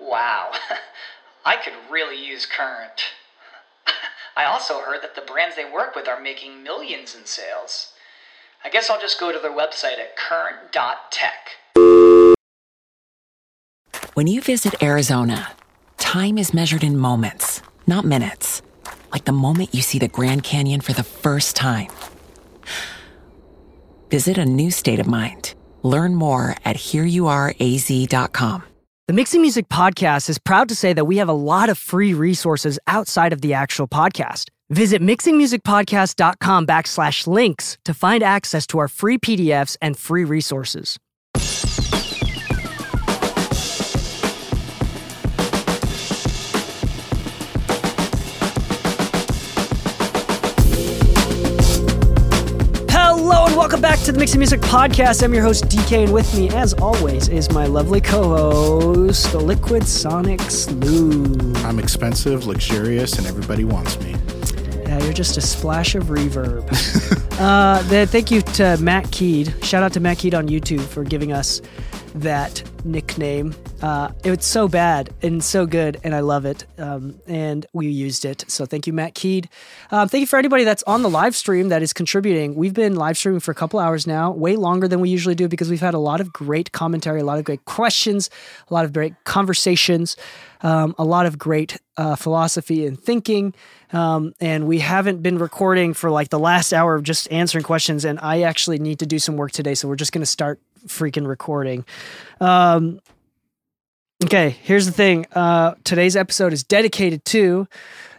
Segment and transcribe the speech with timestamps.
[0.00, 0.52] Wow,
[1.44, 3.02] I could really use Current.
[4.36, 7.92] I also heard that the brands they work with are making millions in sales.
[8.64, 11.56] I guess I'll just go to their website at current.tech.
[14.14, 15.52] When you visit Arizona,
[15.96, 18.62] time is measured in moments, not minutes.
[19.12, 21.90] Like the moment you see the Grand Canyon for the first time.
[24.10, 25.54] Visit a new state of mind.
[25.82, 28.64] Learn more at hereyouareaz.com.
[29.10, 32.14] The Mixing Music Podcast is proud to say that we have a lot of free
[32.14, 34.50] resources outside of the actual podcast.
[34.68, 40.96] Visit mixingmusicpodcast.com backslash links to find access to our free PDFs and free resources.
[53.70, 55.22] Welcome back to the Mixing Music Podcast.
[55.22, 59.38] I'm your host Dee Kei, and with me, as always, is my lovely co-host, the
[59.38, 61.54] Liquid Sonics Lu.
[61.64, 64.16] I'm expensive, luxurious, and everybody wants me.
[64.82, 66.66] Yeah, you're just a splash of reverb.
[67.38, 69.54] uh, then thank you to Matt Keed.
[69.62, 71.62] Shout out to Matt Keed on YouTube for giving us
[72.14, 73.54] that nickname.
[73.82, 76.64] Uh, it's so bad and so good, and I love it.
[76.78, 78.44] Um, and we used it.
[78.48, 79.48] So thank you, Matt Keed.
[79.90, 82.54] Um, thank you for anybody that's on the live stream that is contributing.
[82.54, 85.48] We've been live streaming for a couple hours now, way longer than we usually do
[85.48, 88.30] because we've had a lot of great commentary, a lot of great questions,
[88.68, 90.16] a lot of great conversations,
[90.62, 93.54] um, a lot of great uh, philosophy and thinking.
[93.92, 98.04] Um, and we haven't been recording for like the last hour of just answering questions.
[98.04, 99.74] And I actually need to do some work today.
[99.74, 101.84] So we're just going to start freaking recording.
[102.40, 103.00] Um,
[104.24, 105.26] okay, here's the thing.
[105.32, 107.66] Uh, today's episode is dedicated to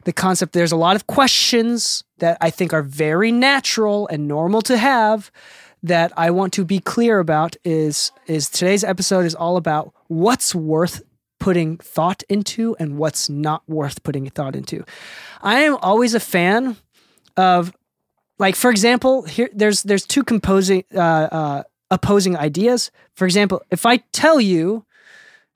[0.03, 0.53] the concept.
[0.53, 5.31] There's a lot of questions that I think are very natural and normal to have
[5.83, 10.53] that I want to be clear about is is today's episode is all about what's
[10.53, 11.01] worth
[11.39, 14.85] putting thought into and what's not worth putting thought into.
[15.41, 16.77] I am always a fan
[17.35, 17.73] of
[18.38, 22.90] like for example, here there's there's two composing uh, uh, opposing ideas.
[23.13, 24.85] For example, if I tell you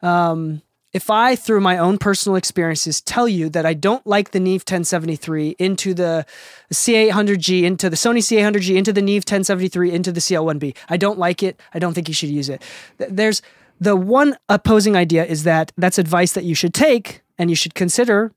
[0.02, 0.62] um,
[0.96, 4.62] if I, through my own personal experiences, tell you that I don't like the Neve
[4.62, 6.26] 1073 into the
[6.72, 11.44] C800G, into the Sony C800G, into the Neve 1073, into the CL1B, I don't like
[11.44, 11.60] it.
[11.74, 12.62] I don't think you should use it.
[12.98, 13.42] There's
[13.78, 17.76] the one opposing idea is that that's advice that you should take and you should
[17.76, 18.32] consider.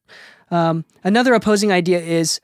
[0.50, 2.41] Um, another opposing idea is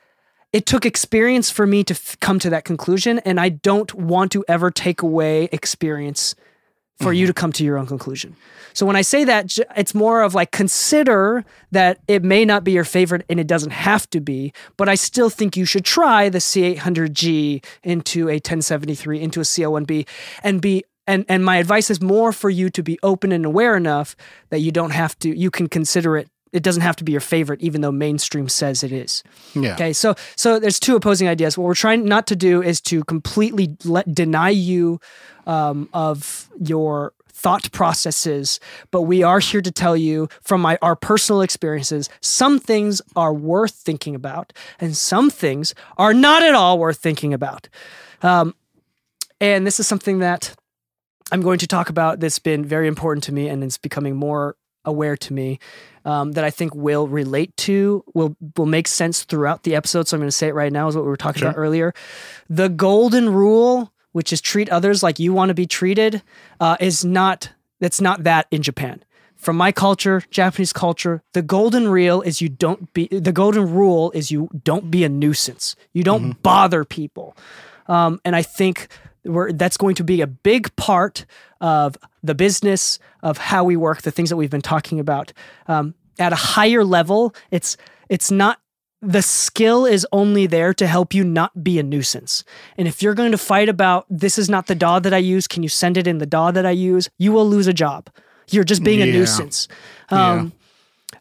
[0.55, 4.31] it took experience for me to f- come to that conclusion, and I don't want
[4.31, 6.33] to ever take away experience
[6.97, 7.31] for you mm-hmm.
[7.31, 8.37] to come to your own conclusion.
[8.71, 12.71] So when I say that, it's more of like consider that it may not be
[12.71, 16.29] your favorite and it doesn't have to be, but I still think you should try
[16.29, 20.07] the C800G into a 1073 into a CL1B
[20.41, 23.75] and be and and my advice is more for you to be open and aware
[23.75, 24.15] enough
[24.51, 27.21] that you don't have to you can consider it it doesn't have to be your
[27.21, 29.23] favorite even though mainstream says it is
[29.53, 29.73] Yeah.
[29.73, 31.57] Okay, so so there's two opposing ideas.
[31.57, 34.99] What we're trying not to do is to completely let deny you
[35.45, 38.59] um, of your thought processes,
[38.91, 43.33] but we are here to tell you from my our personal experiences, some things are
[43.33, 47.67] worth thinking about, and some things are not at all worth thinking about.
[48.21, 48.55] Um,
[49.41, 50.55] and this is something that
[51.31, 54.55] I'm going to talk about that's been very important to me, and it's becoming more
[54.85, 55.59] aware to me
[56.05, 60.07] um, that I think will relate to will will make sense throughout the episode.
[60.07, 61.93] So I'm going to say it right now is what we were talking about earlier.
[62.49, 66.21] The golden rule, which is treat others like you want to be treated,
[66.59, 69.03] uh, is not that's not that in Japan.
[69.35, 74.11] From my culture, Japanese culture, the golden rule is you don't be the golden rule
[74.11, 75.75] is you don't be a nuisance.
[75.93, 77.35] You don't bother people.
[77.87, 78.87] Um, and I think
[79.25, 81.25] we're, that's going to be a big part
[81.61, 85.33] of the business of how we work, the things that we've been talking about.
[85.67, 87.77] Um, at a higher level, it's
[88.09, 88.59] it's not
[89.01, 92.43] the skill is only there to help you not be a nuisance.
[92.77, 95.47] And if you're going to fight about this is not the DAW that I use,
[95.47, 97.09] can you send it in the DAW that I use?
[97.17, 98.09] You will lose a job.
[98.49, 99.67] You're just being a nuisance.
[100.09, 100.53] Um,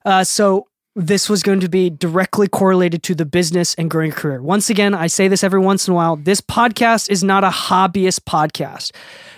[0.05, 4.41] uh, so this was going to be directly correlated to the business and growing career.
[4.41, 7.49] Once again, I say this every once in a while this podcast is not a
[7.49, 8.93] hobbyist podcast.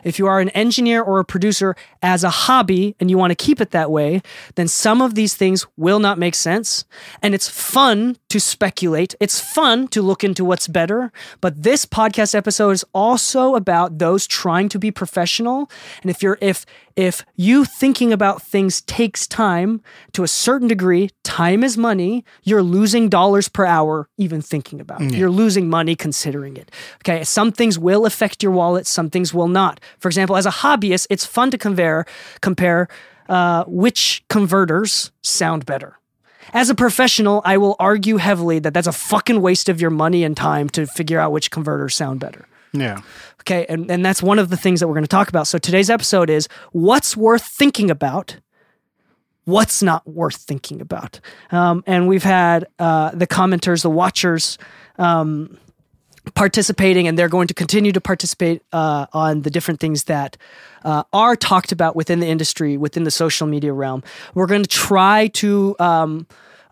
[0.05, 3.35] If you are an engineer or a producer as a hobby and you want to
[3.35, 4.23] keep it that way,
[4.55, 6.85] then some of these things will not make sense.
[7.23, 11.11] And it's fun to speculate, it's fun to look into what's better.
[11.41, 15.71] But this podcast episode is also about those trying to be professional.
[16.03, 19.83] And if you're, if, if you thinking about things takes time
[20.13, 25.03] to a certain degree, time is money, you're losing dollars per hour even thinking about
[25.03, 25.15] it.
[25.15, 26.71] You're losing money considering it.
[27.05, 29.79] Okay, some things will affect your wallet, some things will not.
[29.99, 32.07] For example, as a hobbyist, it's fun to compare
[32.41, 32.89] compare
[33.29, 35.99] uh, which converters sound better.
[36.53, 40.25] As a professional, I will argue heavily that that's a fucking waste of your money
[40.25, 42.47] and time to figure out which converters sound better.
[42.81, 43.01] Yeah.
[43.43, 45.47] Okay, and, and that's one of the things that we're going to talk about.
[45.47, 48.39] So today's episode is what's worth thinking about,
[49.45, 51.21] what's not worth thinking about.
[51.53, 54.59] Um, and we've had uh, the commenters, the watchers,
[54.99, 55.59] um,
[56.35, 60.37] participating, and they're going to continue to participate uh, on the different things that
[60.85, 64.03] uh, are talked about within the industry, within the social media realm.
[64.35, 65.77] We're going to try to.
[65.79, 66.27] Um,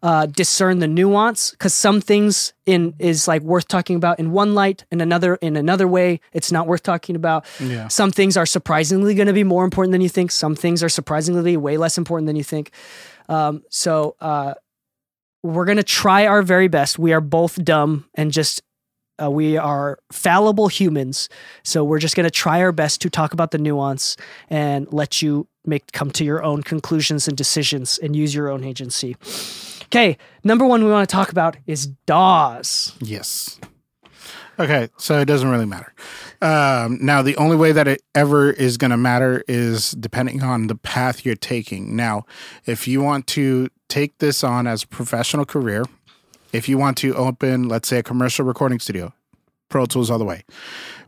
[0.05, 4.55] uh, discern the nuance because some things in is like worth talking about in one
[4.55, 7.47] light and another in another way it's not worth talking about.
[7.59, 7.89] Yeah.
[7.89, 10.31] some things are surprisingly going to be more important than you think.
[10.31, 12.71] Some things are surprisingly way less important than you think.
[13.31, 14.53] Um, so uh,
[15.43, 16.99] we're going to try our very best.
[16.99, 18.61] We are both dumb and just
[19.23, 21.31] uh, we are fallible humans.
[21.63, 24.19] So we're just going to try our best to talk about the nuance
[24.51, 28.65] and let you make come to your own conclusions and decisions and use your own
[28.65, 29.17] agency
[29.85, 33.59] okay number one we want to talk about is DAWs Yes.
[34.59, 35.93] Okay, so it doesn't really matter.
[36.41, 40.69] Um, now, the only way that it ever is going to matter is depending on
[40.69, 41.97] the path you're taking.
[41.97, 42.25] Now,
[42.65, 45.85] if you want to take this on as a professional career,
[46.53, 49.13] if you want to open, let's say, a commercial recording studio,
[49.69, 50.45] Pro Tools all the way.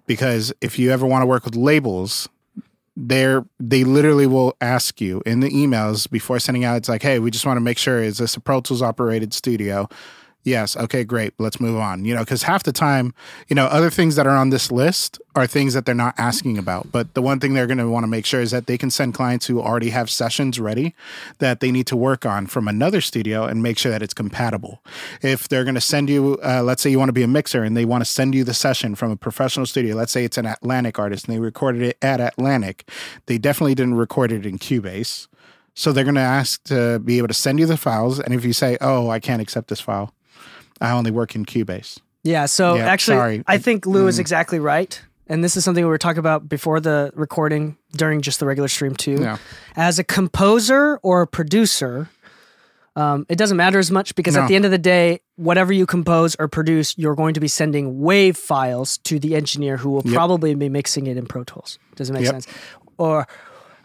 [0.06, 2.28] Because if you ever want to work with labels,
[2.96, 7.18] they're they literally will ask you in the emails before sending out it's like hey
[7.18, 9.86] we just want to make sure is this a pro tools operated studio
[10.46, 10.76] yes.
[10.76, 11.34] Okay great.
[11.38, 12.04] Let's move on.
[12.04, 13.12] You know because half the time
[13.48, 16.56] you know other things that are on this list are things that they're not asking
[16.56, 16.90] about.
[16.90, 18.90] But the one thing they're going to want to make sure is that they can
[18.90, 20.94] send clients who already have sessions ready
[21.38, 24.82] that they need to work on from another studio and make sure that it's compatible.
[25.20, 27.62] If they're going to send you uh, let's say you want to be a mixer
[27.62, 30.38] and they want to send you the session from a professional studio let's say it's
[30.38, 32.88] an atlantic artist and they recorded it at atlantic
[33.26, 35.28] they definitely didn't record it in cubase.
[35.74, 38.44] So they're going to ask to be able to send you the files and if
[38.44, 40.12] you say oh i can't accept this file
[40.80, 43.42] i only work in cubase Yeah, so Yeah, actually, sorry.
[43.46, 45.00] I think Lu is exactly right.
[45.28, 48.68] And this is something we were talking about before the recording during just the regular
[48.68, 49.18] stream, too.
[49.20, 49.38] Yeah.
[49.74, 52.08] As a composer or a producer,
[52.94, 55.84] um, it doesn't matter as much because at the end of the day, whatever you
[55.84, 60.02] compose or produce, you're going to be sending wave files to the engineer who will
[60.04, 60.14] Yep.
[60.14, 61.78] probably be mixing it in Pro Tools.
[61.96, 62.32] Does it make Yep.
[62.32, 62.46] sense?
[62.98, 63.26] Or,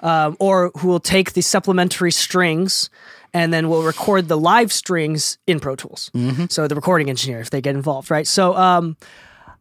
[0.02, 2.90] um, or who will take the supplementary strings
[3.34, 6.10] and then we'll record the live strings in Pro Tools.
[6.50, 8.28] So the recording engineer, if they get involved, right?
[8.28, 8.98] So um,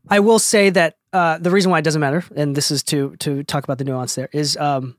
[0.08, 3.17] I will say that uh, the reason why it doesn't matter, and this is to
[3.17, 4.96] to talk about the nuance there, is um,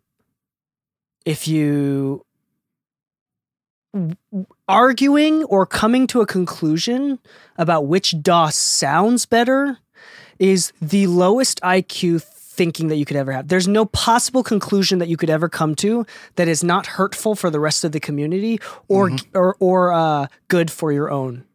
[1.25, 2.25] if you
[4.67, 7.19] arguing or coming to a conclusion
[7.57, 9.77] about which DAWs sounds better
[10.39, 12.23] is the lowest IQ
[12.53, 13.47] thinking that you could ever have.
[13.47, 16.05] There's no possible conclusion that you could ever come to
[16.35, 18.59] that is not hurtful for the rest of the community
[18.89, 21.45] or or or uh, good for your own.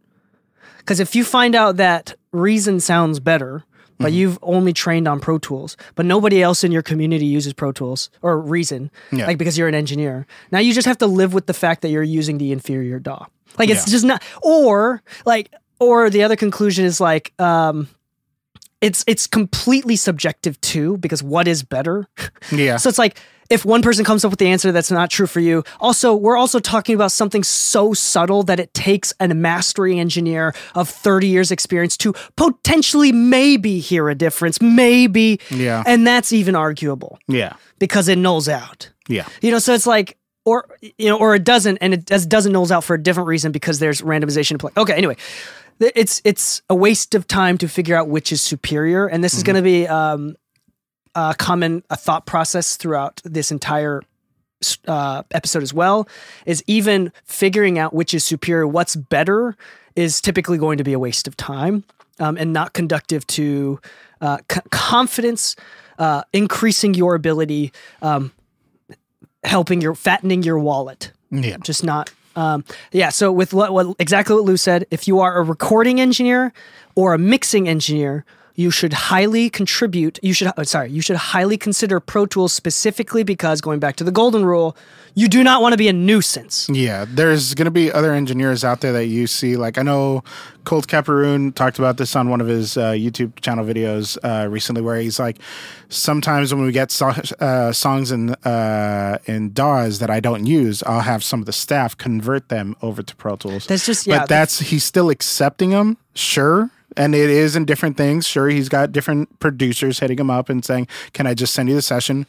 [0.78, 3.64] Because if you find out that Reason sounds better,
[3.99, 7.73] but you've only trained on Pro Tools, but nobody else in your community uses Pro
[7.73, 9.26] Tools or Reason, Yeah.
[9.26, 10.26] like because you're an engineer.
[10.52, 13.26] Now you just have to live with the fact that you're using the inferior DAW.
[13.59, 13.92] Like it's Yeah.
[13.92, 17.88] just not, or like, or the other conclusion is like, um,
[18.80, 22.06] it's it's completely subjective too because what is better?
[22.52, 23.18] yeah So it's like
[23.49, 25.62] if one person comes up with the answer that's not true for you.
[25.78, 30.88] Also, we're also talking about something so subtle that it takes a mastery engineer of
[30.88, 35.40] 30 years experience to potentially maybe hear a difference, maybe.
[35.50, 35.85] Yeah.
[35.87, 38.90] And that's even arguable yeah because it nulls out.
[39.09, 42.25] yeah You know, so it's like or you know, or it doesn't, and it does,
[42.25, 44.71] doesn't nulls out for a different reason because there's randomization to play.
[44.76, 45.16] Okay, anyway,
[45.80, 49.42] it's it's a waste of time to figure out which is superior, and this is
[49.42, 50.37] going to be um,
[51.14, 54.02] a common a thought process throughout this entire
[54.87, 56.09] uh, episode as well.
[56.47, 59.56] Is even figuring out which is superior, what's better,
[59.95, 61.85] is typically going to be a waste of time
[62.18, 63.80] um, and not conductive to
[64.21, 65.56] uh, c- confidence,
[65.99, 67.73] uh, increasing your ability.
[68.02, 68.33] Um,
[69.45, 73.09] helping your fattening your wallet yeah just not Um, yeah.
[73.09, 76.52] So with what, what exactly what Lu said, if you are a recording engineer
[76.95, 78.25] or a mixing engineer,
[78.56, 80.18] you should highly contribute.
[80.22, 84.04] You should, oh, sorry, you should highly consider Pro Tools specifically because going back to
[84.04, 84.76] the golden rule,
[85.14, 86.66] you do not want to be a nuisance.
[86.70, 89.56] Yeah, there's going to be other engineers out there that you see.
[89.56, 90.25] Like I know
[90.64, 94.80] Colt Capperrune talked about this on one of his uh, YouTube channel videos uh, recently,
[94.82, 95.38] where he's like,
[95.90, 100.82] sometimes when we get so- uh, songs in uh, in DAWs that I don't use,
[100.84, 103.66] I'll have some of the staff convert them over to Pro Tools.
[103.66, 106.70] That's just- yeah, but that's he's still accepting them, sure.
[106.97, 108.26] And it is in different things.
[108.26, 111.75] Sure, he's got different producers hitting him up and saying, "Can I just send you
[111.75, 112.26] the session?"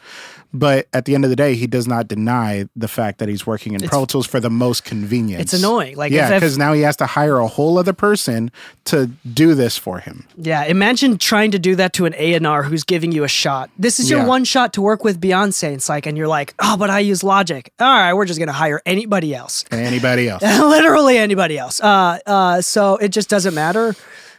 [0.53, 3.45] But at the end of the day, he does not deny the fact that he's
[3.45, 5.41] working in Pro Tools for the most convenience.
[5.41, 5.97] It's annoying.
[5.97, 8.49] Like, yeah, because now he has to hire a whole other person
[8.85, 10.25] to do this for him.
[10.37, 13.69] Yeah, imagine trying to do that to an A&R who's giving you a shot.
[13.77, 14.25] This is your Yeah.
[14.25, 15.73] one shot to work with Beyonce.
[15.73, 17.69] It's like, and you're like, oh, but I use Logic.
[17.79, 20.41] All right, we're just gonna hire anybody else, Anybody else?
[20.59, 21.81] literally anybody else.
[21.81, 23.95] Uh, uh, so it just doesn't matter.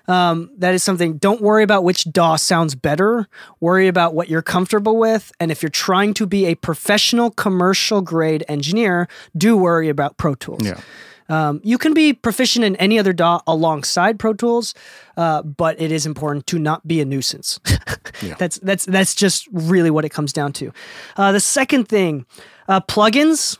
[0.09, 1.19] Um, that is something.
[1.19, 3.29] Don't worry about which DAW sounds better.
[3.61, 5.31] Worry about what you're comfortable with.
[5.38, 10.35] And if you're trying to be a professional, commercial grade engineer, do worry about Pro
[10.35, 10.65] Tools.
[10.65, 10.81] Yeah.
[11.29, 14.75] Um, you can be proficient in any other DAW alongside Pro Tools,
[15.17, 17.61] uh, but it is important to not be a nuisance.
[18.38, 20.73] That's that's that's just really what it comes down to.
[21.17, 22.27] Uh, the second thing,
[22.67, 23.59] uh, plugins.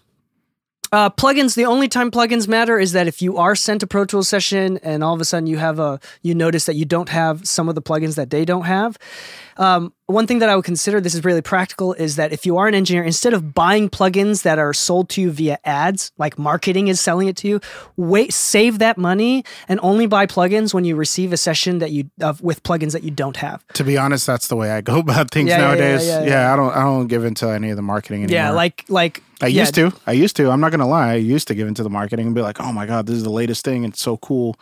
[0.91, 1.55] Uh, plugins.
[1.55, 4.79] The only time plugins matter is that if you are sent a Pro Tools session
[4.79, 7.69] and all of a sudden you have a you notice that you don't have some
[7.69, 8.97] of the plugins that they don't have.
[9.59, 12.57] Um, one thing that I would consider this is really practical is that if you
[12.57, 16.39] are an engineer, instead of buying plugins that are sold to you via ads, like
[16.39, 17.61] marketing is selling it to you,
[17.97, 22.09] wait, save that money and only buy plugins when you receive a session that you
[22.21, 23.67] of with plugins that you don't have.
[23.75, 26.07] To be honest, that's the way I go about things Yeah, nowadays.
[26.07, 26.53] yeah, Yeah, yeah.
[26.53, 28.35] I don't I don't give into any of the marketing anymore.
[28.45, 29.93] Yeah, like like I yeah, used to.
[30.07, 30.51] I used to.
[30.51, 31.13] I'm not gonna lie.
[31.13, 33.23] I used to give into the marketing and be like, "Oh my god, this is
[33.25, 33.85] the latest thing.
[33.85, 34.57] It's so cool."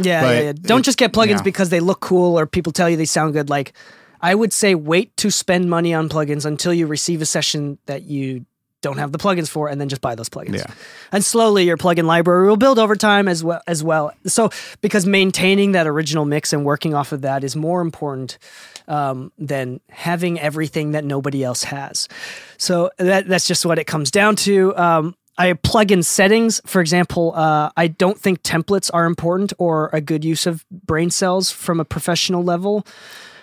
[0.00, 0.52] Yeah, But yeah, yeah.
[0.60, 1.42] Don't it- just get plugins yeah.
[1.42, 3.48] because they look cool or people tell you they sound good.
[3.50, 3.72] Like,
[4.22, 8.02] I would say wait to spend money on plugins until you receive a session that
[8.02, 8.44] you
[8.82, 10.56] don't have the plugins for, and then just buy those plugins.
[10.56, 10.72] Yeah.
[11.12, 13.60] And slowly your plugin library will build over time as well.
[13.66, 14.12] As well.
[14.26, 14.50] So
[14.80, 18.38] because maintaining that original mix and working off of that is more important
[18.88, 22.08] um, than having everything that nobody else has.
[22.56, 24.74] So that that's just what it comes down to.
[24.76, 26.60] Um, I have plugin settings.
[26.66, 31.10] For example, uh, I don't think templates are important or a good use of brain
[31.10, 32.86] cells from a professional level.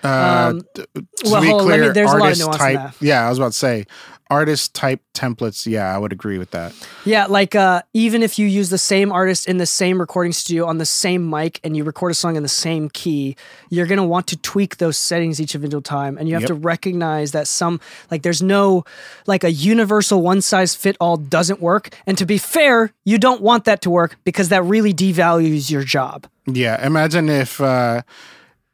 [0.03, 0.87] Uh, Um, to
[1.25, 2.93] well, be on, me- clear, there's a lot of artist nuance type.
[3.01, 3.85] Yeah, I was about to say
[4.29, 5.65] artist type templates.
[5.65, 6.73] Yeah, I would agree with that.
[7.05, 10.65] Yeah, like uh, even if you use the same artist in the same recording studio
[10.65, 13.37] on the same mic and you record a song in the same key,
[13.69, 16.47] you're gonna want to tweak those settings each individual time, and you have Yep.
[16.49, 17.79] to recognize that some
[18.11, 18.83] like there's no
[19.27, 21.89] like a universal one size fit all doesn't work.
[22.05, 25.83] And to be fair, you don't want that to work because that really devalues your
[25.83, 26.27] job.
[26.45, 28.01] Yeah, imagine if uh,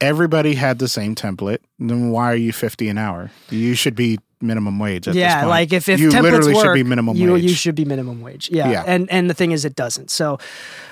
[0.04, 1.60] everybody had the same template.
[1.80, 3.32] Then why are you fifty an hour?
[3.50, 5.08] You should be minimum wage.
[5.08, 7.44] At this yeah, like if if you templates literally work, should be minimum you, wage.
[7.44, 8.50] You should be minimum wage.
[8.52, 8.70] Yeah.
[8.70, 8.84] Yeah.
[8.86, 10.12] And and the thing is, it doesn't.
[10.12, 10.38] So,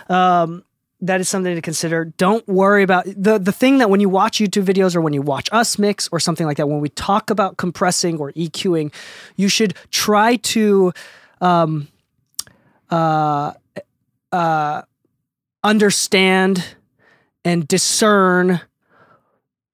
[0.09, 0.63] um,
[1.01, 2.05] that is something to consider.
[2.17, 5.21] Don't worry about the the thing that when you watch YouTube videos or when you
[5.21, 8.93] watch us mix or something like that, when we talk about compressing or EQing,
[9.35, 10.93] you should try to
[11.41, 11.87] um,
[12.89, 13.53] uh,
[14.31, 14.81] uh,
[15.63, 16.75] understand
[17.43, 18.61] and discern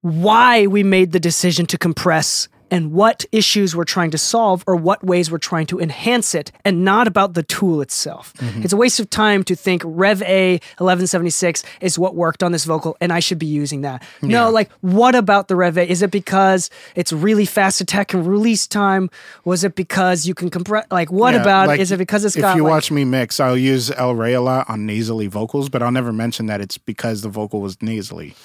[0.08, 4.76] why we made the decision to compress and what issues we're trying to solve or
[4.76, 8.34] what ways we're trying to enhance it and not about the tool itself.
[8.36, 8.64] Mm-hmm.
[8.64, 12.66] It's a waste of time to think Rev A 1176 is what worked on this
[12.66, 14.04] vocal and I should be using that.
[14.22, 15.90] No, like what about the Rev A?
[15.90, 19.10] Is it because it's really fast attack and release time?
[19.46, 21.84] Was it because you can compress like what Yeah, about like, it?
[21.84, 24.16] Is it because it's if got If you like, watch me mix, I'll use El
[24.16, 27.62] Rey a lot on nasally vocals, but I'll never mention that it's because the vocal
[27.62, 28.36] was nasally.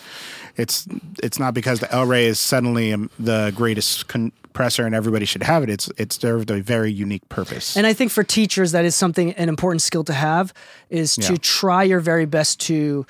[0.57, 0.87] It's
[1.23, 5.43] it's not because the El Rey is suddenly um, the greatest compressor and everybody should
[5.43, 5.71] have it.
[5.71, 7.77] It's it served a very unique purpose.
[7.77, 10.53] And I think for teachers, that is something an important skill to have
[10.91, 11.39] is to Yeah.
[11.41, 13.07] try your very best to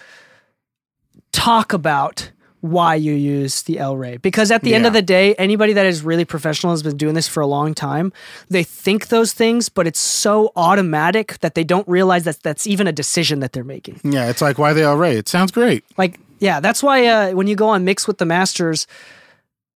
[1.33, 2.31] talk about
[2.61, 4.19] why you use the El Rey.
[4.19, 7.15] Because at the end of the day, anybody that is really professional has been doing
[7.15, 8.13] this for a long time.
[8.51, 12.87] They think those things, but it's so automatic that they don't realize that that's even
[12.87, 14.01] a decision that they're making.
[14.05, 15.17] yeah, it's like why the El Rey?
[15.17, 15.83] It sounds great.
[15.99, 18.89] Like, yeah, that's why uh, when you go on Mix with the Masters,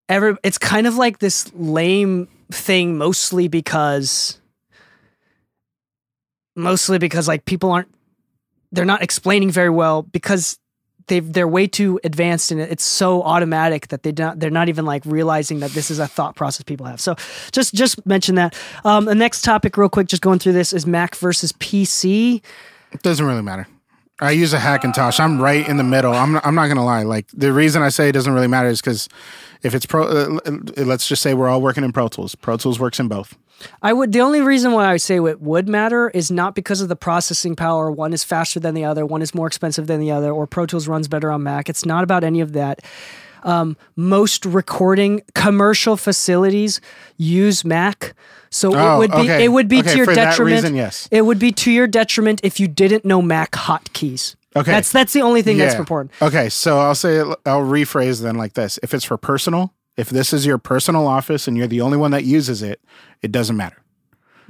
[0.09, 4.41] every it's kind of like this lame thing, mostly because,
[6.57, 7.87] mostly because like people aren't,
[8.73, 10.59] they're not explaining very well because
[11.07, 14.83] they they're way too advanced and it's so automatic that they don't they're not even
[14.83, 16.99] like realizing that this is a thought process people have.
[16.99, 17.15] So
[17.53, 18.53] just just mention that.
[18.83, 22.41] Um, the next topic, real quick, just going through this is Mac versus PC.
[22.91, 23.67] It doesn't really matter.
[24.19, 25.19] I use a Hackintosh.
[25.19, 26.13] I'm right in the middle.
[26.13, 27.03] I'm not, I'm not gonna lie.
[27.03, 29.07] Like the reason I say it doesn't really matter is because
[29.61, 30.39] if it's pro, uh,
[30.77, 32.35] let's just say we're all working in Pro Tools.
[32.35, 33.37] Pro Tools works in both.
[33.81, 34.11] I would.
[34.11, 37.55] The only reason why I say it would matter is not because of the processing
[37.55, 37.91] power.
[37.91, 39.05] One is faster than the other.
[39.05, 40.31] One is more expensive than the other.
[40.31, 41.69] Or Pro Tools runs better on Mac.
[41.69, 42.81] It's not about any of that.
[43.43, 46.81] Um, most recording commercial facilities
[47.17, 48.13] use Mac.
[48.49, 49.43] So Oh, it would be okay.
[49.45, 50.55] it would be Okay, to your detriment.
[50.55, 51.07] reason, yes.
[51.11, 54.35] It would be to your detriment if you didn't know Mac hotkeys.
[54.55, 54.71] Okay.
[54.71, 56.11] That's that's the only thing that's important.
[56.21, 60.33] Okay, so I'll say I'll rephrase then like this: if it's for personal, if this
[60.33, 62.81] is your personal office and you're the only one that uses it,
[63.21, 63.77] it doesn't matter.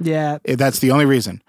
[0.00, 0.38] Yeah.
[0.44, 1.42] That's the only reason.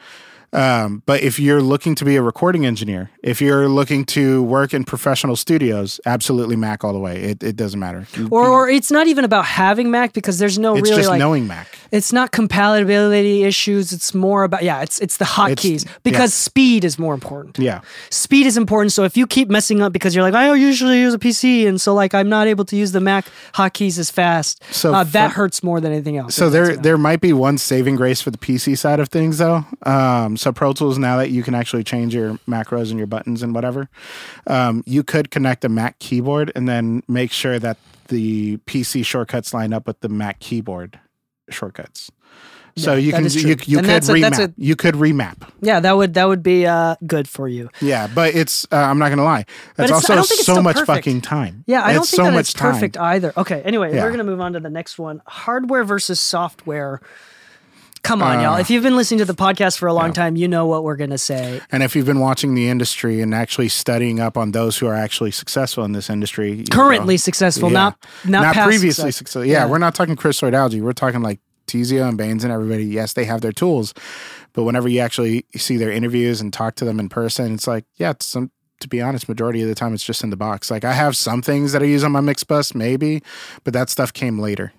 [0.53, 4.73] Um, but if you're looking to be a recording engineer, if you're looking to work
[4.73, 7.21] in professional studios, absolutely Mac all the way.
[7.21, 8.07] It, it doesn't matter.
[8.31, 11.19] Or, or it's not even about having Mac because there's no it's really just like
[11.19, 11.67] knowing Mac.
[11.91, 13.91] it's not compatibility issues.
[13.91, 16.45] It's more about yeah, it's it's the hotkeys because yeah.
[16.45, 17.59] speed is more important.
[17.59, 17.81] Yeah.
[18.09, 18.91] Speed is important.
[18.91, 21.79] So if you keep messing up because you're like I usually use a PC and
[21.79, 25.29] so like I'm not able to use the Mac hotkeys as fast, So uh, that
[25.29, 26.35] for- hurts more than anything else.
[26.35, 29.65] So there there might be one saving grace for the PC side of things though.
[29.83, 33.43] Um, so Pro Tools now that you can actually change your macros and your buttons
[33.43, 33.89] and whatever,
[34.47, 37.77] um, you could connect a Mac keyboard and then make sure that
[38.07, 40.99] the PC shortcuts line up with the Mac keyboard
[41.49, 42.11] shortcuts.
[42.77, 44.39] So Yeah, you can you, you And could a- remap.
[44.39, 45.49] a- you could remap.
[45.59, 47.69] yeah, that would that would be uh, good for you.
[47.81, 49.45] Yeah, but it's uh, I'm not gonna lie.
[49.75, 50.87] That's also don't think it's so much perfect.
[50.87, 51.63] fucking time.
[51.67, 53.15] Yeah, I don't It's think so that much it's perfect time.
[53.15, 53.33] either.
[53.35, 54.03] Okay, anyway, Yeah.
[54.05, 57.01] we're gonna move on to the next one: hardware versus software.
[58.03, 58.55] Come on, Uh, y'all.
[58.57, 60.95] If you've been listening to the podcast for a long time, you know what we're
[60.95, 61.61] gonna say.
[61.71, 64.95] And if you've been watching the industry and actually studying up on those who are
[64.95, 67.73] actually successful in this industry, Currently know, successful, yeah.
[67.73, 69.17] not not, past previously success.
[69.17, 69.45] successful.
[69.45, 70.81] Yeah, we're not talking Chris Lord-Alge.
[70.81, 72.85] We're talking like Tizio and Baines and everybody.
[72.85, 73.93] Yes, they have their tools,
[74.53, 77.85] but whenever you actually see their interviews and talk to them in person, it's like,
[77.95, 78.51] yeah, it's some.
[78.79, 80.71] To be honest, majority of the time it's just in the box.
[80.71, 83.21] Like I have some things that I use on my mix bus, maybe,
[83.65, 84.71] but that stuff came later.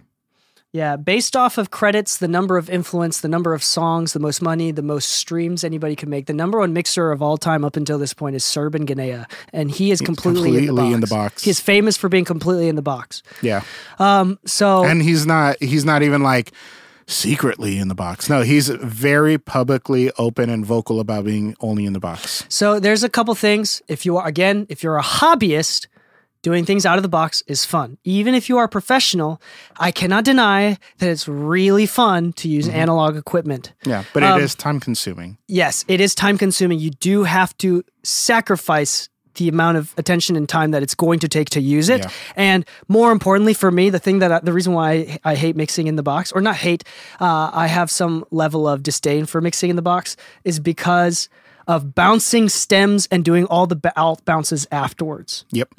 [0.72, 4.40] Yeah, based off of credits, the number of influence, the number of songs, the most
[4.40, 6.26] money, the most streams anybody can make.
[6.26, 9.68] The number one mixer of all time up until this point is Serban Ghenea, and
[9.68, 10.94] he is completely, in, the box.
[10.94, 11.42] in the box.
[11.42, 13.24] He's famous for being completely in the box.
[13.42, 13.62] Yeah,
[13.98, 15.56] um, So and he's not.
[15.60, 16.52] He's not even like
[17.08, 18.30] secretly in the box.
[18.30, 22.44] No, he's very publicly open and vocal about being only in the box.
[22.48, 23.82] So there's a couple things.
[23.88, 25.88] If you are again, if you're a hobbyist,
[26.42, 27.98] doing things out of the box is fun.
[28.04, 29.40] Even if you are a professional,
[29.78, 33.72] I cannot deny that it's really fun to use analog equipment.
[33.84, 35.38] Yeah, but Um, it is time consuming.
[35.48, 36.78] Yes, it is time consuming.
[36.78, 41.28] You do have to sacrifice the amount of attention and time that it's going to
[41.28, 42.00] take to use it.
[42.00, 42.10] Yeah.
[42.36, 45.56] And more importantly for me, the thing that I, the reason why I, I hate
[45.56, 46.84] mixing in the box, or not hate,
[47.20, 51.28] uh, I have some level of disdain for mixing in the box, is because
[51.68, 55.44] of bouncing stems and doing all the out bounces afterwards.
[55.52, 55.72] Yep.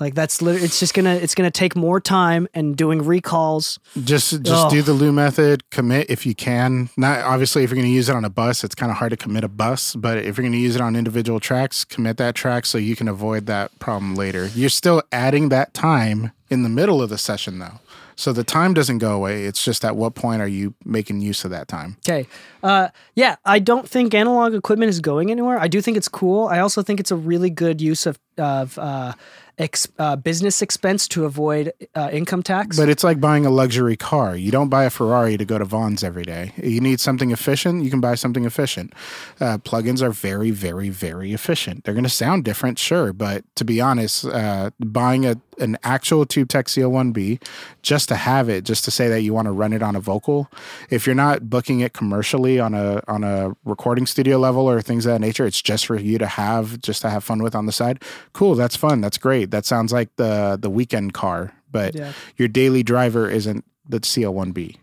[0.00, 3.78] Like that's literally, it's just gonna, it's gonna take more time and doing recalls.
[4.02, 4.70] Just just Ugh.
[4.70, 5.68] do the Lu method.
[5.70, 6.90] Commit if you can.
[6.96, 9.16] Not obviously if you're to use it on a bus, it's kind of hard to
[9.16, 9.94] commit a bus.
[9.94, 13.08] But if you're to use it on individual tracks, commit that track so you can
[13.08, 14.46] avoid that problem later.
[14.54, 17.80] You're still adding that time in the middle of the session though,
[18.16, 19.44] so the time doesn't go away.
[19.44, 21.96] It's just at what point are you making use of that time?
[22.06, 22.28] Okay.
[22.62, 25.58] Uh, yeah, I don't think analog equipment is going anywhere.
[25.58, 26.46] I do think it's cool.
[26.46, 29.12] I also think it's a really good use of of uh,
[29.58, 32.76] ex, uh, business expense to avoid uh, income tax.
[32.76, 34.36] But it's like buying a luxury car.
[34.36, 36.52] You don't buy a Ferrari to go to Vons every day.
[36.56, 38.92] You need something efficient, you can buy something efficient.
[39.40, 41.84] Uh, plugins are very, very, very efficient.
[41.84, 46.24] They're going to sound different, sure, but to be honest, uh, buying a an actual
[46.26, 47.42] TubeTech CL1B
[47.82, 50.00] just to have it, just to say that you want to run it on a
[50.00, 50.50] vocal,
[50.90, 55.04] if you're not booking it commercially on a on a recording studio level or things
[55.06, 57.66] of that nature, it's just for you to have, just to have fun with on
[57.66, 58.02] the side.
[58.32, 59.50] Cool, that's fun, that's great.
[59.50, 62.12] That sounds like the the weekend car, but Yeah.
[62.36, 64.76] your daily driver isn't the CL1B.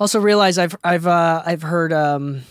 [0.00, 2.42] also realize I've I've uh, I've heard um,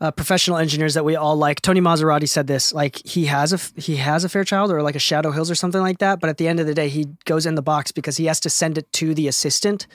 [0.00, 1.60] uh, professional engineers that we all like.
[1.60, 2.72] Tony Maserati said this.
[2.72, 5.80] Like he has a he has a Fairchild or like a Shadow Hills or something
[5.80, 6.20] like that.
[6.20, 8.40] But at the end of the day, he goes in the box because he has
[8.40, 9.86] to send it to the assistant.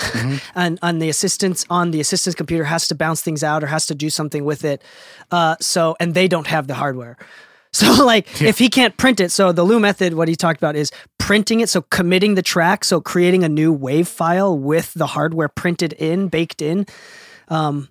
[0.54, 3.86] and on the assistant's on the assistant's computer has to bounce things out or has
[3.86, 4.82] to do something with it.
[5.30, 7.16] Uh, so and they don't have the hardware.
[7.74, 10.76] So like if he can't print it, so the Lu method, what he talked about
[10.76, 15.08] is printing it, so committing the track, so creating a new wave file with the
[15.08, 16.86] hardware printed in, baked in.
[17.48, 17.88] Um,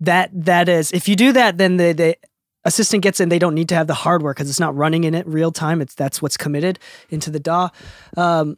[0.00, 2.16] that that is if you do that, then the the
[2.64, 3.28] assistant gets in.
[3.28, 5.80] They don't need to have the hardware because it's not running in it real time.
[5.80, 6.78] It's that's what's committed
[7.10, 7.70] into the DAW.
[8.16, 8.56] Um,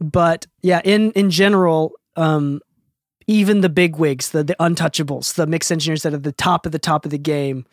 [0.00, 2.60] but yeah, in in general, um,
[3.26, 6.72] even the big wigs, the the untouchables, the mix engineers that are the top of
[6.72, 7.66] the top of the game,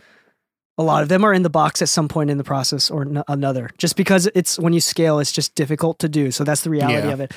[0.77, 3.03] A lot of them are in the box at some point in the process or
[3.03, 6.31] n- another, just because it's when you scale, it's just difficult to do.
[6.31, 7.13] So that's the reality Yeah.
[7.13, 7.31] of it.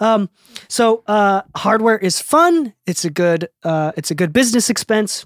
[0.00, 0.28] Um,
[0.68, 2.72] so uh, hardware is fun.
[2.86, 3.48] It's a good.
[3.62, 5.24] Uh, it's a good business expense.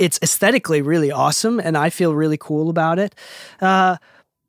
[0.00, 3.14] It's aesthetically really awesome, and I feel really cool about it.
[3.60, 3.98] Uh,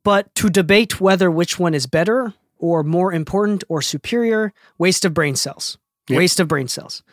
[0.04, 5.14] but to debate whether which one is better or more important or superior, waste of
[5.14, 5.78] brain cells.
[6.10, 6.18] Yep.
[6.18, 7.04] Waste of brain cells.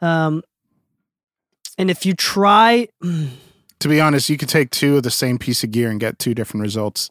[0.00, 0.44] Um,
[1.76, 2.86] and if you try,
[3.82, 6.18] to be honest, you could take two of the same piece of gear and get
[6.18, 7.10] two different results.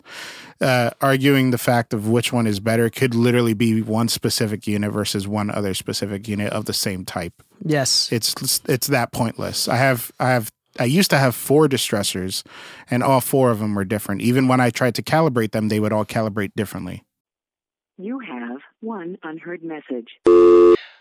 [0.61, 4.91] Uh, arguing the fact of which one is better could literally be one specific unit
[4.91, 7.43] versus one other specific unit of the same type.
[7.65, 9.67] yes, It's it's that pointless.
[9.67, 12.43] I have I have I used to have four distressors,
[12.89, 14.21] and all four of them were different.
[14.21, 17.03] Even when I tried to calibrate them, they would all calibrate differently.
[17.97, 20.07] You have one unheard message.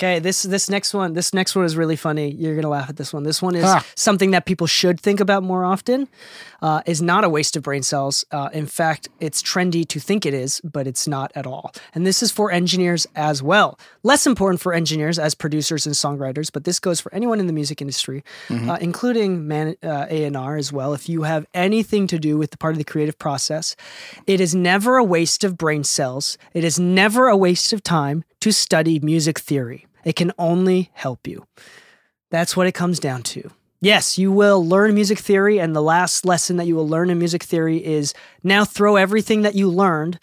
[0.00, 2.30] Okay, this this next one, this next one is really funny.
[2.30, 3.24] You're gonna laugh at this one.
[3.24, 3.84] This one is Ah.
[3.96, 6.06] something that people should think about more often.
[6.60, 8.24] Uh, is not a waste of brain cells.
[8.32, 11.72] Uh, in fact, it's trendy to think it is, but it's not at all.
[11.94, 13.78] And this is for engineers as well.
[14.02, 17.52] Less important for engineers as producers and songwriters, but this goes for anyone in the
[17.52, 20.94] music industry, uh, including man, uh, A&R as well.
[20.94, 23.76] If you have anything to do with the part of the creative process,
[24.26, 26.38] it is never a waste of brain cells.
[26.54, 29.86] It is never a waste of time to study music theory.
[30.08, 31.44] It can only help you.
[32.30, 33.50] That's what it comes down to.
[33.82, 37.18] Yes, you will learn music theory, and the last lesson that you will learn in
[37.18, 40.18] music theory is now throw everything that you learned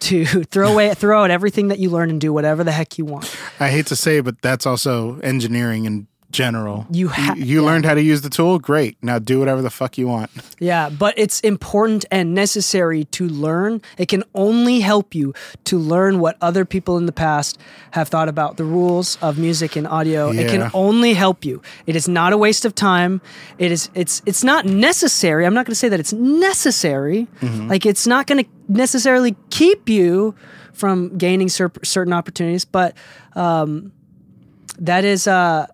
[0.00, 3.04] to throw away, throw out everything that you learned and do whatever the heck you
[3.04, 3.30] want.
[3.60, 6.86] I hate to say but that's also engineering in general.
[6.90, 7.66] You ha- you, you yeah.
[7.66, 8.96] learned how to use the tool, great.
[9.02, 10.30] Now do whatever the fuck you want.
[10.58, 13.82] Yeah, but it's important and necessary to learn.
[13.98, 15.34] It can only help you
[15.64, 17.58] to learn what other people in the past
[17.92, 20.30] have thought about the rules of music and audio.
[20.30, 21.62] It can only help you.
[21.86, 23.20] It is not a waste of time.
[23.58, 25.46] It is it's it's not necessary.
[25.46, 27.28] I'm not going to say that it's necessary.
[27.42, 30.34] Like it's not going to necessarily keep you
[30.72, 32.94] from gaining cer- certain opportunities, but
[33.34, 33.92] um
[34.78, 35.66] that is uh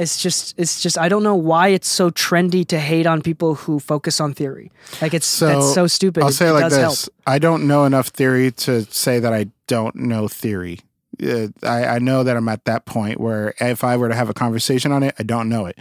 [0.00, 3.54] it's just it's just I don't know why it's so trendy to hate on people
[3.54, 4.72] who focus on theory.
[5.02, 6.22] Like it's So that's so stupid.
[6.22, 6.98] I'll say it it like this: help.
[7.26, 10.80] I don't know enough theory to say that I don't know theory.
[11.22, 14.30] Uh, I, I know that I'm at that point where if I were to have
[14.30, 15.78] a conversation on it, I don't know it,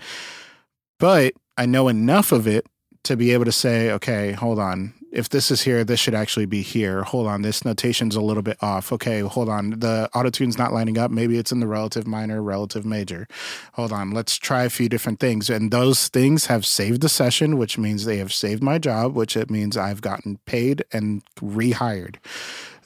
[1.00, 2.66] but I know enough of it
[3.04, 4.94] to be able to say, okay, hold on.
[5.12, 7.04] If this is here, this should actually be here.
[7.04, 8.92] Hold on, this notation's a little bit off.
[8.94, 9.72] Okay, hold on.
[9.72, 11.10] The autotune's not lining up.
[11.10, 13.28] Maybe it's in the relative minor, relative major.
[13.74, 15.50] Hold on, let's try a few different things.
[15.50, 19.36] And those things have saved the session, which means they have saved my job, which
[19.36, 22.18] it means I've gotten paid and rehired.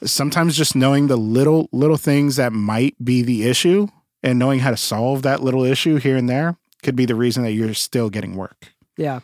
[0.04, 3.88] Sometimes just knowing the little little things that might be the issue
[4.22, 7.44] and knowing how to solve that little issue here and there could be the reason
[7.44, 8.73] that you're still getting work.
[8.97, 9.21] Yeah.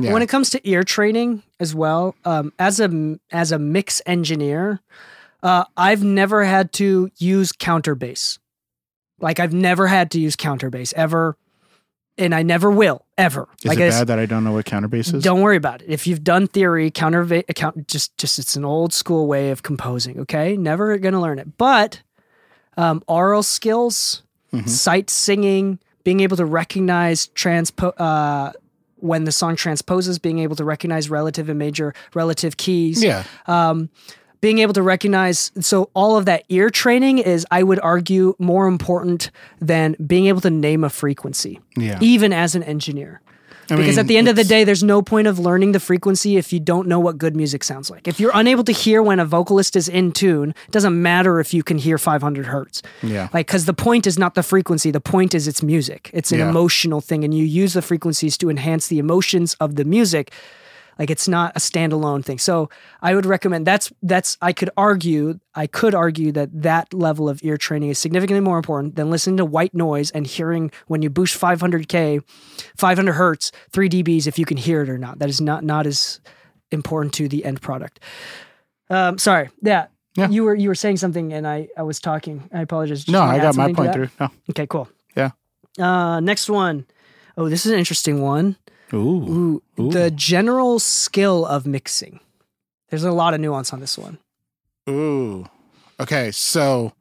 [0.00, 0.12] Yeah.
[0.12, 4.80] When it comes to ear training as well, um, as a as a mix engineer,
[5.42, 8.38] uh, I've never had to use counter bass.
[9.20, 11.36] Like I've never had to use counter bass ever,
[12.18, 13.48] and I never will ever.
[13.62, 15.22] Is like it it's- bad that I don't know what counterbass is?
[15.22, 15.88] Don't worry about it.
[15.88, 20.18] If you've done theory, counter account just just it's an old school way of composing.
[20.20, 21.56] Okay, never gonna learn it.
[21.56, 22.02] But
[22.76, 24.22] um, oral skills,
[24.52, 24.66] Mm-hmm.
[24.68, 28.52] sight singing, being able to recognize transpo uh,
[29.04, 33.04] when the song transposes, being able to recognize relative and major relative keys.
[33.04, 33.24] Yeah.
[33.46, 33.90] Um,
[34.40, 38.66] being able to recognize so all of that ear training is i would argue more
[38.66, 41.98] important than being able to name a frequency Yeah.
[42.02, 43.22] even as an engineer
[43.70, 45.80] I because mean, at the end of the day, there's no point of learning the
[45.80, 48.06] frequency if you don't know what good music sounds like.
[48.06, 51.54] If you're unable to hear when a vocalist is in tune, it doesn't matter if
[51.54, 52.82] you can hear 500 hertz.
[53.02, 53.28] Yeah.
[53.32, 56.10] Like, because the point is not the frequency, the point is it's music.
[56.12, 56.50] It's an Yeah.
[56.50, 60.32] emotional thing, and you use the frequencies to enhance the emotions of the music.
[60.98, 62.38] Like it's not a standalone thing.
[62.38, 62.70] So
[63.02, 67.40] I would recommend that's that's I could argue I could argue that that level of
[67.42, 71.10] ear training is significantly more important than listening to white noise and hearing when you
[71.10, 72.22] boost 500k,
[72.76, 75.18] 500 hertz, 3 dBs if you can hear it or not.
[75.18, 76.20] That is not not as
[76.70, 78.00] important to the end product.
[78.90, 79.86] Um, sorry, yeah.
[80.16, 80.28] Yeah.
[80.28, 82.48] You were you were saying something and I I was talking.
[82.52, 83.04] I apologize.
[83.04, 84.10] Did No, I got my point through.
[84.20, 84.28] No.
[84.50, 84.88] Okay, cool.
[85.16, 85.30] Yeah.
[85.78, 86.86] Uh, next one.
[87.36, 88.56] Oh, this is an interesting one.
[88.92, 89.62] Ooh.
[89.78, 92.20] Ooh, the general skill of mixing.
[92.90, 94.18] There's a lot of nuance on this one.
[94.88, 95.46] Ooh.
[95.98, 96.92] Okay, so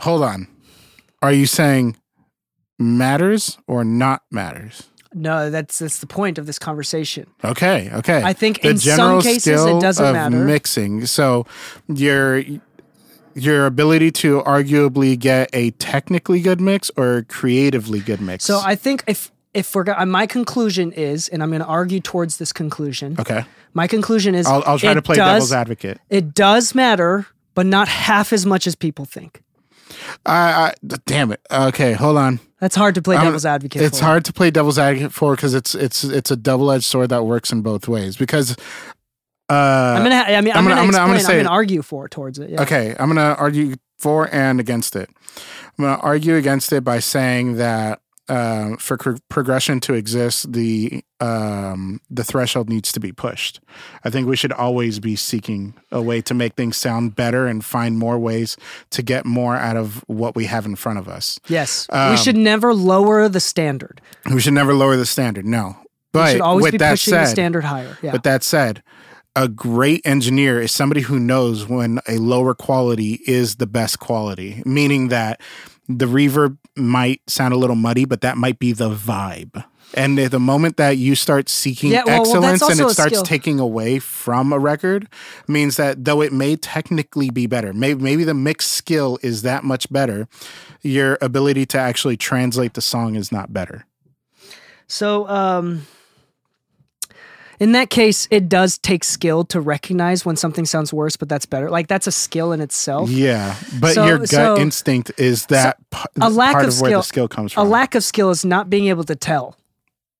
[0.00, 0.48] hold on.
[1.22, 1.96] Are you saying
[2.78, 4.84] matters or not matters?
[5.14, 7.28] No, that's that's the point of this conversation.
[7.42, 8.22] Okay, okay.
[8.22, 10.36] I think the in some general cases it doesn't of matter.
[10.44, 11.06] mixing.
[11.06, 11.46] So
[11.88, 12.44] your
[13.34, 18.44] your ability to arguably get a technically good mix or a creatively good mix.
[18.44, 22.00] So I think if if we're go- my conclusion is, and I'm going to argue
[22.00, 23.16] towards this conclusion.
[23.18, 23.44] okay,
[23.74, 25.98] My conclusion is, I'll, I'll try to play does, devil's advocate.
[26.10, 29.42] It does matter, but not half as much as people think.
[30.26, 31.40] I, I damn it.
[31.50, 32.40] Okay, hold on.
[32.60, 33.82] That's hard to play I'm- devil's advocate.
[33.82, 34.04] It's for.
[34.04, 37.24] hard to play devil's advocate for because it's it's it's a double edged sword that
[37.24, 38.16] works in both ways.
[38.16, 38.56] Because
[39.48, 39.54] uh,
[39.96, 40.16] I'm gonna.
[40.16, 42.50] I mean, I'm, I'm gonna, gonna- I'm gonna say I'm gonna argue for towards it.
[42.50, 42.62] Yeah.
[42.62, 45.08] Okay, I'm gonna argue for and against it.
[45.78, 51.02] I'm gonna argue against it by saying that um, for cr- progression to exist, the
[51.20, 53.60] um, the threshold needs to be pushed.
[54.04, 57.64] I think we should always be seeking a way to make things sound better and
[57.64, 58.56] find more ways
[58.90, 61.38] to get more out of what we have in front of us.
[61.48, 64.00] Yes, we Um, should never lower the standard.
[64.32, 65.44] We should never lower the standard.
[65.44, 65.76] No,
[66.12, 67.98] but We should always with be that pushing said, the standard higher.
[68.02, 68.12] Yeah.
[68.12, 68.82] But that said,
[69.36, 74.62] a great engineer is somebody who knows when a lower quality is the best quality,
[74.66, 75.40] meaning that
[75.88, 79.64] the reverb might sound a little muddy, but that might be the vibe.
[79.94, 83.22] And the moment that you start seeking Yeah, well- well, excellence and it starts skill.
[83.22, 85.08] taking away from a record,
[85.46, 89.64] means that though it may technically be better, maybe, maybe the mix skill is that
[89.64, 90.28] much better,
[90.82, 93.86] your ability to actually translate the song is not better.
[94.86, 95.86] So, um,
[97.60, 101.46] in that case, it does take skill to recognize when something sounds worse, but that's
[101.46, 101.70] better.
[101.70, 103.10] Like that's a skill in itself.
[103.10, 106.80] Yeah, but So- your gut so- instinct is that p- a lack part of of,
[106.80, 107.66] where the skill- skill comes from.
[107.66, 109.56] A lack of skill is not being able to tell.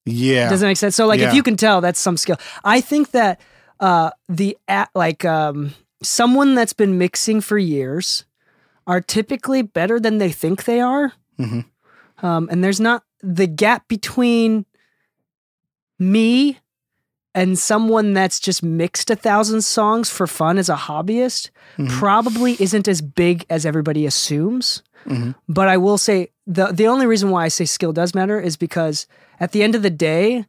[0.05, 0.97] yeah, Does that make sense?
[0.97, 2.37] So, like, if you can tell, that's some skill.
[2.65, 3.41] I think that
[3.79, 5.73] uh, the at like um,
[6.03, 8.25] someone that's been mixing for years
[8.87, 11.13] are typically better than they think they are.
[11.39, 11.67] Mhm.
[12.23, 14.65] Um, and there's not the gap between
[15.99, 16.59] me
[17.41, 21.89] and someone that's just mixed a thousand songs for fun as a hobbyist Mhm.
[22.01, 24.83] probably isn't as big as everybody assumes.
[25.07, 25.35] Mhm.
[25.49, 26.19] But I will say
[26.57, 29.07] the the only reason why I say skill does matter is because
[29.41, 30.45] at the end of the day,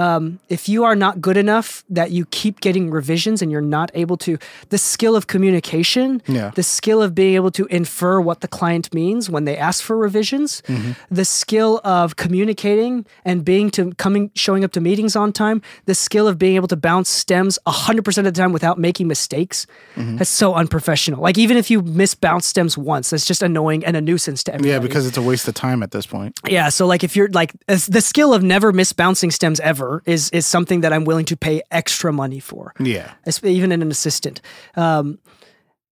[0.00, 3.90] um, if you are not good enough that you keep getting revisions and you're not
[3.94, 4.38] able to,
[4.70, 6.50] the skill of communication, Yeah.
[6.54, 9.96] the skill of being able to infer what the client means when they ask for
[9.96, 10.92] revisions, Mm-hmm.
[11.20, 15.94] the skill of communicating and being to coming, showing up to meetings on time, the
[15.94, 19.66] skill of being able to bounce stems 100% of the time without making mistakes.
[19.96, 20.16] Mm-hmm.
[20.18, 21.20] That's so unprofessional.
[21.20, 24.54] Like, even if you miss bounce stems once, that's just annoying and a nuisance to
[24.54, 24.70] everybody.
[24.72, 26.38] Yeah, because it's a waste of time at this point.
[26.48, 30.30] Yeah, so like if you're like the skill of never miss bouncing stems ever is
[30.30, 33.08] is something that I'm willing to pay extra money for, Yeah.
[33.42, 34.40] even in an assistant.
[34.76, 35.18] Um,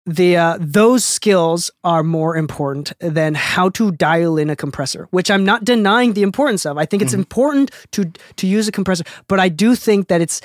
[0.09, 5.30] the uh, those skills are more important than how to dial in a compressor, which
[5.30, 6.78] I'm not denying the importance of.
[6.78, 8.04] I think it's important to
[8.37, 10.40] to use a compressor, but I do think that it's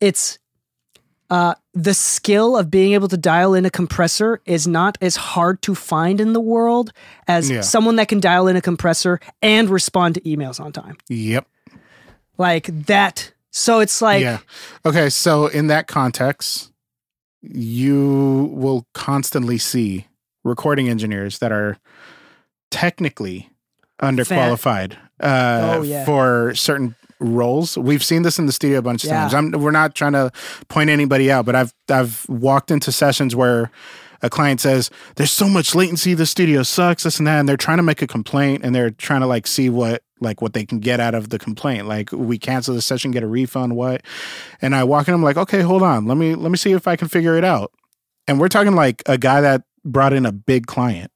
[0.00, 0.38] it's
[1.30, 5.62] uh, the skill of being able to dial in a compressor is not as hard
[5.62, 6.92] to find in the world
[7.28, 7.60] as Yeah.
[7.62, 10.96] someone that can dial in a compressor and respond to emails on time.
[11.08, 11.46] Yep.
[12.40, 13.32] Like that.
[13.50, 14.38] So it's like, yeah.
[14.86, 15.10] Okay.
[15.10, 16.72] So in that context,
[17.42, 20.06] you will constantly see
[20.42, 21.76] recording engineers that are
[22.70, 23.50] technically
[24.00, 26.04] underqualified uh, Oh, yeah.
[26.06, 27.76] for certain roles.
[27.76, 29.28] We've seen this in the studio a bunch of Yeah.
[29.28, 29.34] times.
[29.34, 30.32] I'm, we're not trying to
[30.68, 33.70] point anybody out, but I've I've walked into sessions where
[34.22, 36.14] a client says, "There's so much latency.
[36.14, 37.02] The studio sucks.
[37.02, 39.46] This and that," and they're trying to make a complaint and they're trying to like
[39.46, 41.86] see what like what they can get out of the complaint.
[41.86, 44.02] Like we cancel the session, get a refund, what?
[44.60, 46.86] And I walk in, I'm like, okay, hold on, let me let me see if
[46.86, 47.72] I can figure it out.
[48.28, 51.10] And we're talking like a guy that brought in a big client,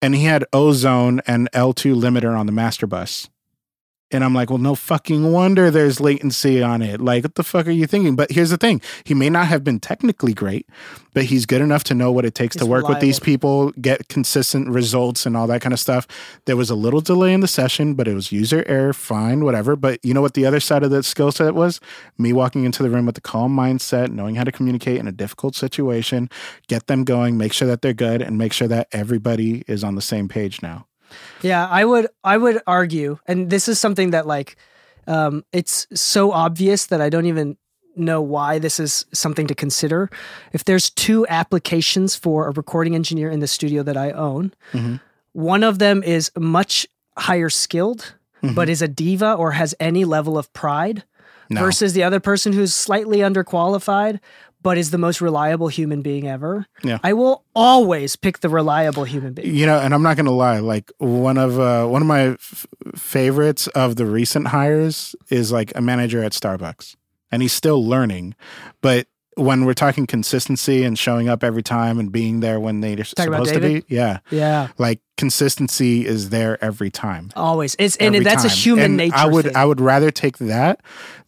[0.00, 3.28] and he had Ozone and L2 limiter on the master bus.
[4.12, 7.00] And I'm like, well, no fucking wonder there's latency on it.
[7.00, 8.14] Like, what the fuck are you thinking?
[8.14, 10.68] But here's the thing he may not have been technically great,
[11.14, 14.08] but he's good enough to know what it takes to work with these people, get
[14.08, 16.06] consistent results, and all that kind of stuff.
[16.44, 19.76] There was a little delay in the session, but it was user error, fine, whatever.
[19.76, 21.80] But you know what the other side of the skill set was?
[22.18, 25.12] Me walking into the room with a calm mindset, knowing how to communicate in a
[25.12, 26.28] difficult situation,
[26.68, 29.94] get them going, make sure that they're good, and make sure that everybody is on
[29.94, 30.86] the same page now.
[31.42, 34.56] Yeah, I would I would argue, and this is something that like
[35.06, 37.56] um, it's so obvious that I don't even
[37.96, 40.08] know why this is something to consider.
[40.52, 45.00] If there's two applications for a recording engineer in the studio that I own, Mhm.
[45.32, 46.86] one of them is much
[47.18, 48.54] higher skilled, Mm-hmm.
[48.54, 51.04] but is a diva or has any level of pride,
[51.50, 51.60] No.
[51.60, 54.20] versus the other person who's slightly underqualified.
[54.62, 56.66] But is the most reliable human being ever.
[56.84, 56.98] Yeah.
[57.02, 59.54] I will always pick the reliable human being.
[59.54, 60.60] You know, and I'm not gonna lie.
[60.60, 65.72] Like one of uh, one of my f- favorites of the recent hires is like
[65.74, 66.96] a manager at Starbucks,
[67.30, 68.34] and he's still learning.
[68.80, 73.02] But when we're talking consistency and showing up every time and being there when they're
[73.04, 74.68] supposed to be, yeah, Yeah.
[74.78, 77.30] like consistency is there every time.
[77.34, 77.74] Always.
[77.78, 79.16] It's and every that's a human And nature.
[79.16, 79.56] I would thing.
[79.56, 80.80] I would rather take that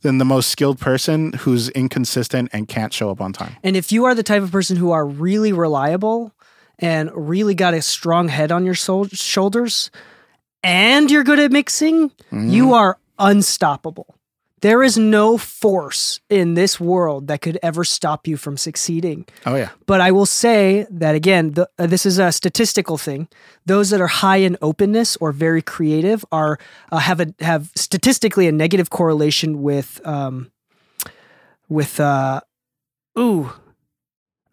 [0.03, 3.57] than the most skilled person who's inconsistent and can't show up on time.
[3.63, 6.33] and if you are the type of person who are really reliable
[6.79, 9.91] and really got a strong head on your shoulders
[10.63, 12.49] and you're good at mixing, Mm-hmm.
[12.51, 14.17] you are unstoppable.
[14.65, 19.27] There is no force in this world that could ever stop you from succeeding.
[19.45, 23.29] Oh yeah, But I will say that again, the, uh, this is a statistical thing.
[23.67, 26.59] Those that are high in openness or very creative are
[26.91, 30.51] uh, have a have statistically a negative correlation with um,
[31.69, 32.41] with uh,
[33.19, 33.53] ooh,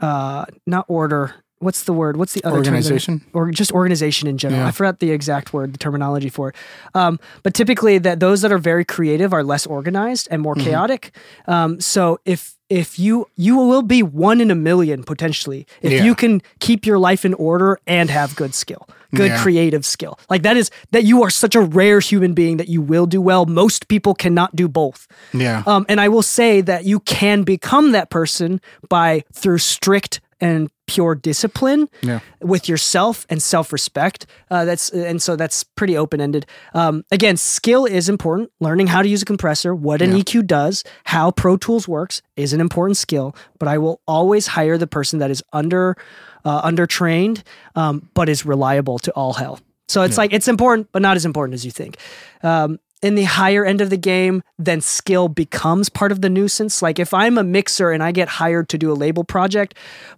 [0.02, 1.36] uh, not order.
[1.62, 2.17] What's the word?
[2.17, 3.21] What's the other term that- Organization?
[3.34, 4.62] or just organization in general?
[4.62, 4.67] Yeah.
[4.67, 6.56] I forgot the exact word, the terminology for it.
[6.95, 10.43] Um, but typically, that those that are very creative are less organized and Mm-hmm.
[10.43, 11.15] more chaotic.
[11.47, 16.04] Um, so if if you you will be one in a million potentially if Yeah.
[16.06, 19.43] you can keep your life in order and have good skill good Yeah.
[19.43, 22.82] creative skill like that is that you are such a rare human being that you
[22.82, 25.63] will do well most people cannot do both yeah.
[25.67, 30.69] um, and I will say that you can become that person by through strict and
[30.93, 32.19] pure discipline Yeah.
[32.41, 34.25] with yourself and self-respect.
[34.49, 36.45] Uh, that's and so that's pretty open-ended.
[36.73, 38.51] Um, again, skill is important.
[38.60, 42.54] Learning how to use a compressor, what an EQ does, how Pro Tools works is
[42.54, 43.34] an important skill.
[43.60, 45.95] But I will always hire the person that is under
[46.43, 47.43] uh, undertrained,
[47.75, 49.60] um, but is reliable to all hell.
[49.88, 51.97] So it's like it's important, but not as important as you think.
[52.43, 56.81] Um, in the higher end of the game, then skill becomes part of the nuisance.
[56.81, 59.73] Like if I'm a mixer and I get hired to do a label project,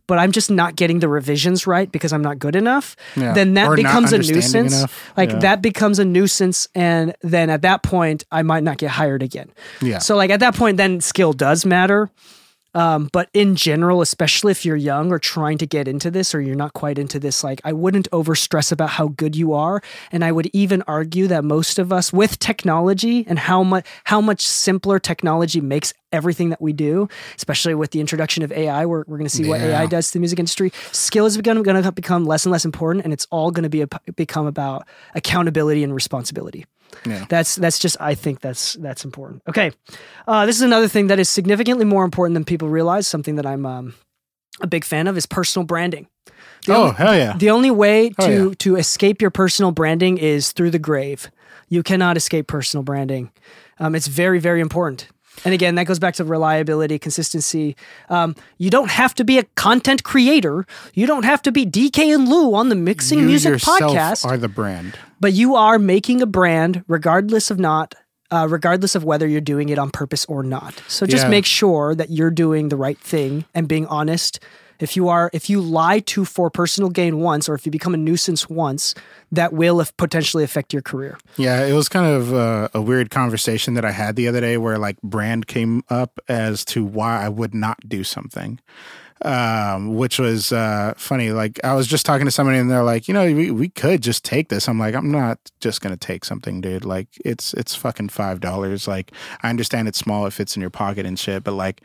[0.08, 3.34] but I'm just not getting the revisions right because I'm not good enough, Yeah.
[3.34, 4.78] then that Or becomes a nuisance.
[4.78, 5.12] enough.
[5.16, 5.40] Like Yeah.
[5.40, 9.50] that becomes a nuisance, and then at that point, I might not get hired again.
[9.82, 10.00] Yeah.
[10.00, 12.10] So like at that point, then skill does matter.
[12.74, 16.42] Um, but in general, especially if you're young or trying to get into this or
[16.42, 19.82] you're not quite into this, like I wouldn't over stress about how good you are.
[20.12, 24.22] And I would even argue that most of us with technology and how much how
[24.22, 29.04] much simpler technology makes everything that we do, especially with the introduction of AI, we're,
[29.08, 30.72] we're going to see what AI does to the music industry.
[30.92, 33.82] Skill is going to become less and less important, and it's all going to be
[33.82, 36.66] a, become about accountability and responsibility.
[37.06, 37.26] Yeah.
[37.30, 39.42] That's that's just I think that's that's important.
[39.50, 39.72] Okay,
[40.28, 43.08] uh, this is another thing that is significantly more important than people realize.
[43.08, 43.94] Something that I'm um,
[44.62, 46.08] a big fan of is personal branding.
[46.66, 47.36] The Oh, only- hell yeah.
[47.38, 48.54] The only way to yeah.
[48.60, 51.30] to escape your personal branding is through the grave.
[51.70, 53.32] You cannot escape personal branding.
[53.80, 55.08] Um, it's very very important.
[55.46, 57.76] And again, that goes back to reliability, consistency.
[58.10, 60.66] Um, you don't have to be a content creator.
[60.94, 64.26] You don't have to be Dee Kei and Lu on the Mixing you Music podcast
[64.26, 64.98] are the brand.
[65.20, 67.96] but you are making a brand regardless of not
[68.32, 71.30] uh, regardless of whether you're doing it on purpose or not so just Yeah.
[71.30, 74.40] make sure that you're doing the right thing and being honest
[74.84, 77.94] if you are if you lie to for personal gain once or if you become
[77.94, 78.94] a nuisance once
[79.32, 83.74] that will potentially affect your career Yeah, it was kind of uh, a weird conversation
[83.76, 87.30] that I had the other day where like brand came up as to why I
[87.30, 88.60] would not do something.
[89.22, 91.32] Um, which was uh, funny.
[91.32, 94.04] Like I was just talking to somebody and they're like, you know, we, we could
[94.04, 94.68] just take this.
[94.68, 96.84] I'm like, I'm not just gonna take something, dude.
[96.84, 98.86] Like it's it's fucking five dollars.
[98.86, 101.80] Like I understand it's small, it fits in your pocket and shit, but like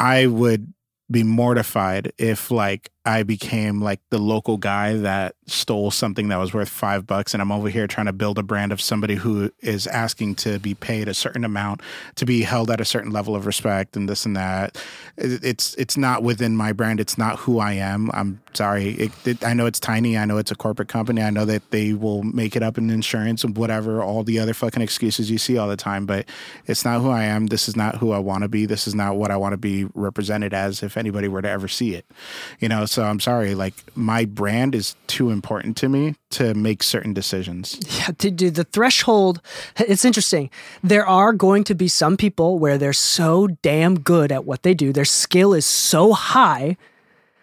[0.00, 0.72] I would
[1.10, 6.52] be mortified if like I became like the local guy that stole something that was
[6.52, 9.50] worth five bucks and I'm over here trying to build a brand of somebody who
[9.60, 11.80] is asking to be paid a certain amount
[12.16, 14.76] to be held at a certain level of respect and this and that.
[15.16, 17.00] It's it's not within my brand.
[17.00, 18.10] It's not who I am.
[18.12, 18.90] I'm sorry.
[18.90, 20.18] It, it, I know it's tiny.
[20.18, 21.22] I know it's a corporate company.
[21.22, 24.54] I know that they will make it up in insurance and whatever, all the other
[24.54, 26.26] fucking excuses you see all the time, but
[26.66, 27.46] it's not who I am.
[27.46, 28.66] This is not who I want to be.
[28.66, 31.68] This is not what I want to be represented as if anybody were to ever
[31.68, 32.06] see it.
[32.58, 33.54] You know, so I'm sorry.
[33.54, 37.78] Like my brand is too important to me to make certain decisions.
[37.98, 39.40] Yeah, to do the threshold.
[39.78, 40.50] It's interesting.
[40.82, 44.74] There are going to be some people where they're so damn good at what they
[44.74, 46.76] do, their skill is so high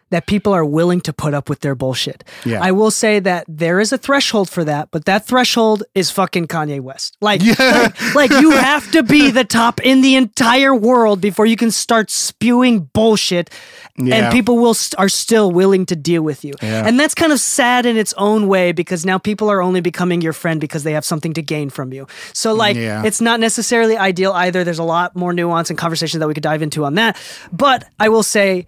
[0.10, 2.24] that people are willing to put up with their bullshit.
[2.45, 2.62] Yeah.
[2.62, 6.47] I will say that there is a threshold for that, but that threshold is fucking
[6.47, 7.18] Kanye West.
[7.22, 11.58] Like, like, like you have to be the top in the entire world before you
[11.58, 13.49] can start spewing bullshit,
[13.97, 14.16] Yeah.
[14.16, 16.53] and people will st- are still willing to deal with you.
[16.62, 16.88] Yeah.
[16.88, 20.22] And that's kind of sad in its own way because now people are only becoming
[20.22, 22.08] your friend because they have something to gain from you.
[22.34, 23.03] So like Yeah.
[23.03, 24.64] it's not necessarily ideal either.
[24.64, 27.18] There's a lot more nuance and conversation that we could dive into on that.
[27.51, 28.68] But I will say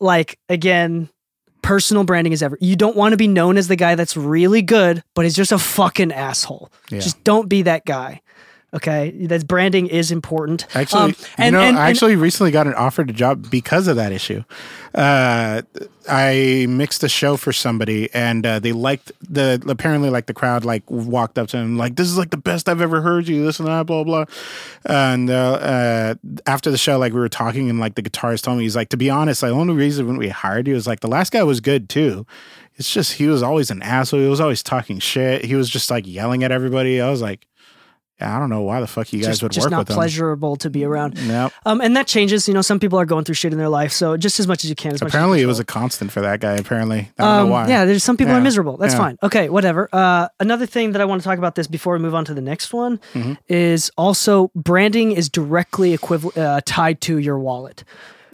[0.00, 1.08] like again
[1.62, 4.62] personal branding is ever you don't want to be known as the guy that's really
[4.62, 7.00] good but is just a fucking asshole Yeah.
[7.00, 8.20] just don't be that guy
[8.74, 12.66] okay that branding is important Actually, Um, you know, and- I and- actually recently got
[12.66, 14.44] an offered a job because of that issue.
[14.94, 15.62] Uh,
[16.08, 20.64] I mixed a show for somebody, and uh, they liked the apparently like the crowd
[20.64, 23.44] like walked up to him like, "This is like the best I've ever heard you."
[23.44, 24.24] This and that, blah blah.
[24.86, 26.14] And uh, uh,
[26.46, 28.88] after the show, like we were talking, and like the guitarist told me, he's like,
[28.90, 31.42] "To be honest, the only reason when we hired you is like the last guy
[31.42, 32.26] was good too."
[32.76, 34.20] It's just he was always an asshole.
[34.20, 35.44] He was always talking shit.
[35.44, 37.00] He was just like yelling at everybody.
[37.00, 37.46] I was like,
[38.20, 39.94] I don't know why the fuck you guys just, would just work not with him.
[39.96, 41.52] pleasurable to be around Nope.
[41.66, 43.92] um, and that changes you know some people are going through shit in their life
[43.92, 45.64] so just as much as you can as much as you Apparently, it was a
[45.64, 46.54] constant for that guy.
[46.56, 47.68] Apparently, I don't Um, know why.
[47.68, 48.76] Yeah, there's some people are miserable.
[48.76, 48.98] That's Yeah.
[48.98, 49.18] fine.
[49.22, 49.88] Okay, whatever.
[49.92, 52.34] Uh, another thing that I want to talk about this before we move on to
[52.34, 53.34] the next one Mm-hmm.
[53.48, 57.84] is also branding is directly equivalent uh, tied to your wallet.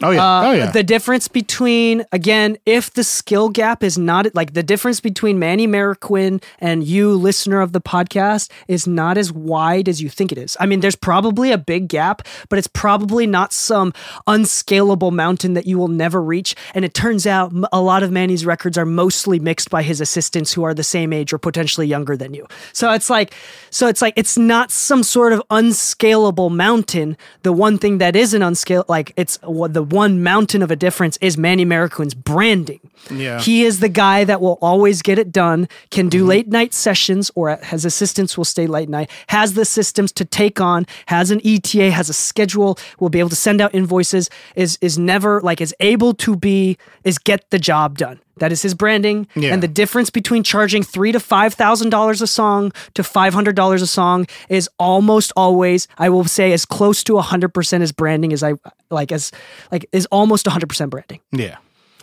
[0.03, 0.25] Oh yeah.
[0.25, 0.71] Uh, oh yeah.
[0.71, 5.67] The difference between again, if the skill gap is not like the difference between Manny
[5.69, 10.39] Marroquin and you, listener of the podcast, is not as wide as you think it
[10.39, 10.57] is.
[10.59, 13.93] I mean, there's probably a big gap, but it's probably not some
[14.27, 16.57] unscalable mountain that you will never reach.
[16.75, 20.53] And it turns out a lot of Manny's records are mostly mixed by his assistants
[20.53, 22.47] who are the same age or potentially younger than you.
[22.73, 23.35] So it's like,
[23.71, 27.17] so it's like it's not some sort of unscalable mountain.
[27.43, 31.17] The one thing that isn't unscalable, like it's what the one mountain of a difference
[31.21, 32.81] is Manny Marroquin's branding.
[33.11, 33.41] Yeah.
[33.41, 36.29] He is the guy that will always get it done, can do mm-hmm.
[36.29, 40.61] late night sessions or his assistants will stay late night, has the systems to take
[40.61, 44.79] on, has an ETA, has a schedule, will be able to send out invoices, is
[44.81, 48.21] is never like is able to be is get the job done.
[48.39, 49.27] That is his branding.
[49.37, 49.53] Yeah.
[49.53, 53.55] And the difference between charging three to five thousand dollars a song to five hundred
[53.57, 57.93] dollars a song is almost always, I will say, as close to hundred percent as
[57.93, 58.55] branding as I
[58.91, 59.31] like as
[59.71, 61.21] like is almost hundred percent branding.
[61.33, 61.57] yeah.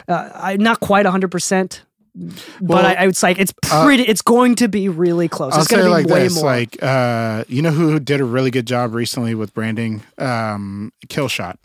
[0.07, 1.83] I not quite hundred percent,
[2.15, 4.03] but Well, I, I would say it's pretty.
[4.03, 5.53] it's going to be really close.
[5.53, 6.45] I'll it's going to like be way this: more.
[6.45, 10.01] like, uh, you know who did a really good job recently with branding?
[10.17, 11.55] Um, Killshot.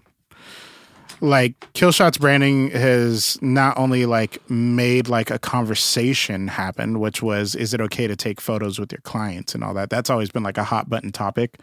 [1.27, 7.75] Like Killshot's branding has not only like made like a conversation happen, which was is
[7.75, 9.91] it okay to take photos with your clients and all that.
[9.91, 11.59] That's always been like a hot button topic.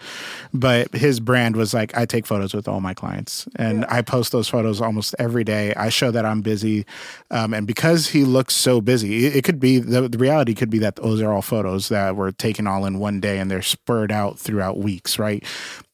[0.54, 4.32] But his brand was like I take photos with all my clients and I post
[4.32, 5.74] those photos almost every day.
[5.76, 6.86] I show that I'm busy,
[7.32, 10.70] um, and because he looks so busy, it, it could be the, the reality could
[10.70, 13.62] be that those are all photos that were taken all in one day and they're
[13.62, 15.44] spurred out throughout weeks, right?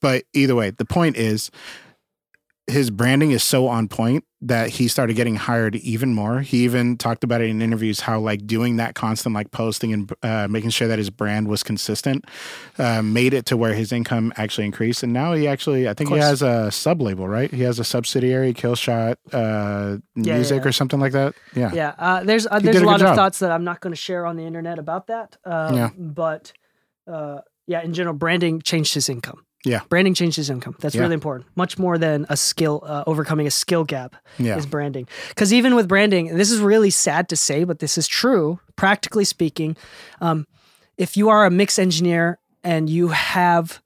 [0.02, 1.52] But either way, the point is
[2.70, 6.40] his branding is so on point that he started getting hired even more.
[6.40, 10.14] He even talked about it in interviews how like doing that constant like posting and
[10.24, 12.24] uh, making sure that his brand was consistent
[12.78, 15.04] uh, made it to where his income actually increased.
[15.04, 17.52] And now he actually, I think he has a sub label, right?
[17.52, 20.70] He has a subsidiary, Killshot uh, Yeah, Music yeah.
[20.70, 21.36] or something like that.
[21.54, 21.72] Yeah.
[21.74, 23.92] Yeah, uh, there's uh, there's a a lot good of thoughts that I'm not going
[23.92, 25.36] to share on the internet about that.
[25.44, 25.90] Uh, Yeah.
[25.98, 26.54] But
[27.08, 29.46] uh, yeah, in general, branding changed his income.
[29.66, 29.82] Yeah.
[29.90, 30.76] branding changed his income.
[30.80, 31.02] That's Yeah.
[31.02, 31.48] really important.
[31.56, 34.58] Much more than a skill uh, overcoming a skill gap Yeah.
[34.58, 35.08] is branding.
[35.30, 38.60] Because even with branding, and this is really sad to say, but this is true.
[38.78, 39.76] Practically speaking,
[40.22, 40.48] um,
[40.98, 43.82] if you are a mix engineer and you have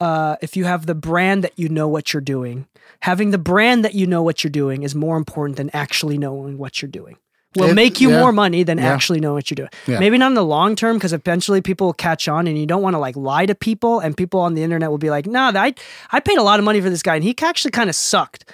[0.00, 2.66] uh, if you have the brand that you know what you're doing,
[3.00, 6.56] having the brand that you know what you're doing is more important than actually knowing
[6.56, 7.16] what you're doing.
[7.56, 8.20] Will It- make you yeah.
[8.20, 8.92] more money than Yeah.
[8.92, 9.70] actually know what you're doing.
[9.86, 9.98] Yeah.
[9.98, 12.82] Maybe not in the long term because eventually people will catch on and you don't
[12.82, 15.50] want to like lie to people and people on the internet will be like, nah,
[15.54, 15.74] I,
[16.12, 18.44] I paid a lot of money for this guy and he actually kind of sucked.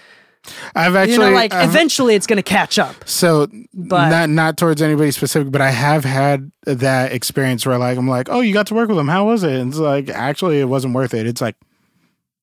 [0.75, 2.95] I've actually you know, like I've- eventually it's going to catch up.
[3.05, 7.99] So But- not not towards anybody specific, but I have had that experience where like
[7.99, 9.09] I'm like, oh, you got to work with him.
[9.09, 9.53] How was it?
[9.53, 11.27] And it's like actually it wasn't worth it.
[11.27, 11.57] It's like,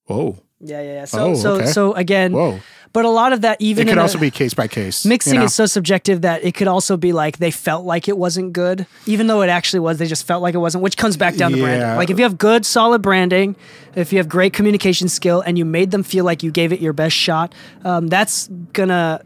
[0.06, 1.06] whoa, Yeah, yeah, yeah.
[1.06, 1.66] So, Oh, so, okay.
[1.68, 2.60] so again, whoa.
[2.94, 5.06] But a lot of that even It could in a- also be case by case.
[5.06, 5.46] Mixing you know?
[5.46, 8.86] is so subjective that it could also be like they felt like it wasn't good,
[9.06, 9.98] even though it actually was.
[9.98, 11.98] They just felt like it wasn't, which comes back down to branding.
[11.98, 13.56] Like if you have good, solid branding,
[13.96, 16.80] if you have great communication skill, and you made them feel like you gave it
[16.80, 19.22] your best shot, um, that's gonna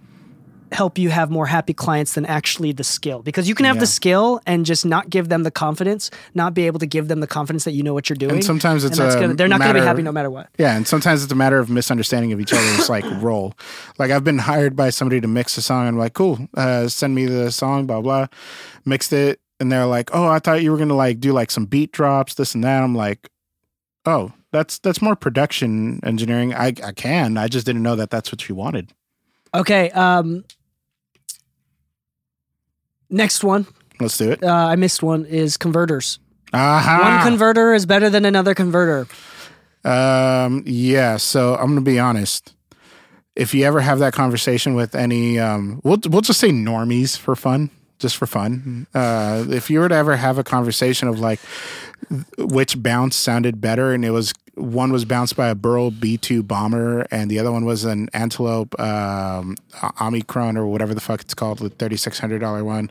[0.72, 3.22] help you have more happy clients than actually the skill.
[3.22, 3.82] Because you can have Yeah.
[3.82, 7.20] the skill and just not give them the confidence, not be able to give them
[7.20, 8.42] the confidence that you know what you're doing.
[8.42, 10.50] sometimes it's that's a gonna, they're not going to be happy no matter what.
[10.58, 13.54] Yeah, and sometimes it's a matter of misunderstanding of each other's like role.
[13.98, 16.88] Like I've been hired by somebody to mix a song, and I'm like, cool, uh,
[16.88, 18.28] send me the song, blah blah.
[18.86, 21.66] Mixed it, and they're like, oh, I thought you were gonna like do like some
[21.66, 22.84] beat drops, this and that.
[22.84, 23.30] I'm like,
[24.06, 26.54] oh, that's that's more production engineering.
[26.54, 28.92] I I can, I just didn't know that that's what you wanted.
[29.54, 29.90] Okay.
[29.92, 30.44] Um,
[33.10, 33.68] next one.
[34.00, 34.44] Let's do it.
[34.44, 36.20] uh, I missed one is converters.
[36.54, 37.20] Aha.
[37.24, 39.08] One converter is better than another converter.
[39.84, 41.18] Um, yeah.
[41.18, 42.54] So I'm gonna be honest.
[43.36, 47.36] If you ever have that conversation with any, um, we'll we'll just say normies for
[47.36, 47.70] fun,
[48.00, 48.88] just for fun.
[48.94, 51.40] Uh, if you were to ever have a conversation of like
[52.38, 57.06] which bounce sounded better, and it was one was bounced by a Burl B2 bomber,
[57.12, 59.56] and the other one was an Antelope um,
[60.02, 62.90] Omicron or whatever the fuck it's called, the thirty six hundred dollar one,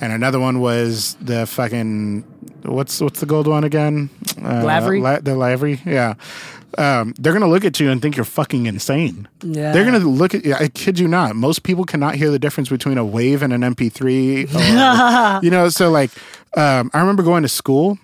[0.00, 2.22] and another one was the fucking
[2.62, 4.10] what's what's the gold one again?
[4.38, 5.00] Uh, Lavry?
[5.00, 6.14] La- the Lavry, yeah.
[6.76, 9.26] Um, they're gonna look at you and think you're fucking insane.
[9.42, 9.72] Yeah.
[9.72, 10.44] They're gonna look at.
[10.44, 10.54] You.
[10.54, 11.34] I kid you not.
[11.34, 15.40] Most people cannot hear the difference between a wave and an MP3.
[15.40, 16.10] or- you know, so like,
[16.56, 17.98] um, I remember going to school.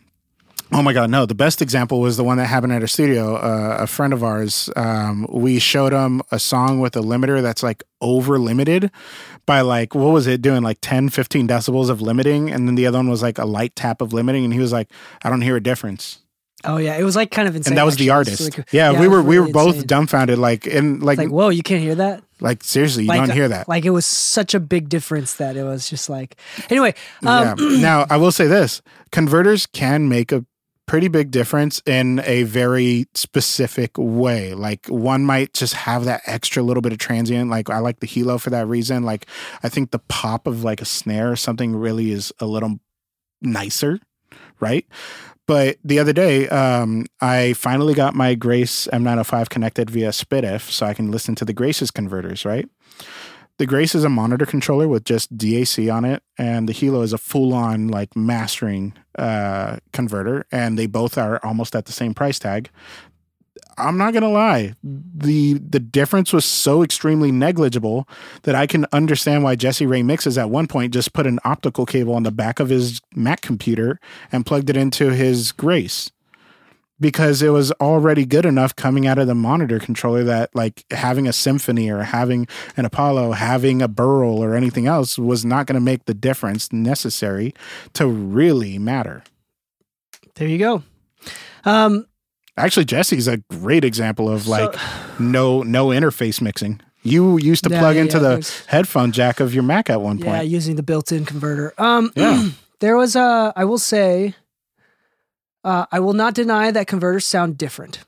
[0.72, 1.24] Oh my God, no.
[1.26, 3.36] The best example was the one that happened at our studio.
[3.36, 7.62] Uh, a friend of ours, um, we showed him a song with a limiter that's
[7.62, 8.90] like over limited
[9.46, 10.62] by like, what was it doing?
[10.62, 12.50] Like 10, 15 decibels of limiting.
[12.50, 14.42] And then the other one was like a light tap of limiting.
[14.42, 14.88] And he was like,
[15.22, 16.18] I don't hear a difference.
[16.64, 17.72] Oh yeah, it was like kind of insane.
[17.72, 18.32] And that was the actually.
[18.32, 18.58] It's artist.
[18.58, 19.86] like- yeah, we were was we were really both insane.
[19.86, 20.38] dumbfounded.
[20.38, 22.22] Like, and like, like whoa, you can't hear that.
[22.40, 23.68] like seriously, you like, don't hear that.
[23.68, 26.36] Like it was such a big difference that it was just like.
[26.70, 26.94] Anyway,
[27.24, 27.78] um, yeah.
[27.80, 30.44] now I will say this: converters can make a
[30.86, 34.54] pretty big difference in a very specific way.
[34.54, 37.50] Like one might just have that extra little bit of transient.
[37.50, 39.02] Like I like the Hilo for that reason.
[39.02, 39.26] Like
[39.62, 42.80] I think the pop of like a snare or something really is a little
[43.40, 43.98] nicer,
[44.60, 44.86] right?
[45.46, 50.86] But the other day, um, I finally got my Grace M905 connected via SPDIF so
[50.86, 52.66] I can listen to the Grace's converters, right?
[53.58, 57.12] The Grace is a monitor controller with just DAC on it, and the Hilo is
[57.12, 62.40] a full-on like mastering uh, converter, and they both are almost at the same price
[62.40, 62.70] tag.
[63.78, 68.08] I'm not gonna lie, the the difference was so extremely negligible
[68.42, 71.86] that I can understand why Jesse Ray Mixes at one point just put an optical
[71.86, 74.00] cable on the back of his Mac computer
[74.32, 76.10] and plugged it into his Grace
[77.00, 81.26] because it was already good enough coming out of the monitor controller that like having
[81.26, 82.46] a symphony or having
[82.76, 86.72] an apollo having a burl or anything else was not going to make the difference
[86.72, 87.52] necessary
[87.92, 89.24] to really matter
[90.34, 90.82] there you go.
[91.64, 92.06] Um,
[92.56, 94.74] actually jesse's a great example of like
[95.18, 99.38] no no interface mixing You used to Yeah, plug yeah, into yeah, the headphone jack
[99.40, 100.36] of your Mac at one point.
[100.36, 101.74] Yeah, using the built-in converter.
[101.76, 102.48] Um, Yeah.
[102.80, 103.52] there was a.
[103.54, 104.34] I will say,
[105.64, 107.98] uh, I will not deny that converters sound different.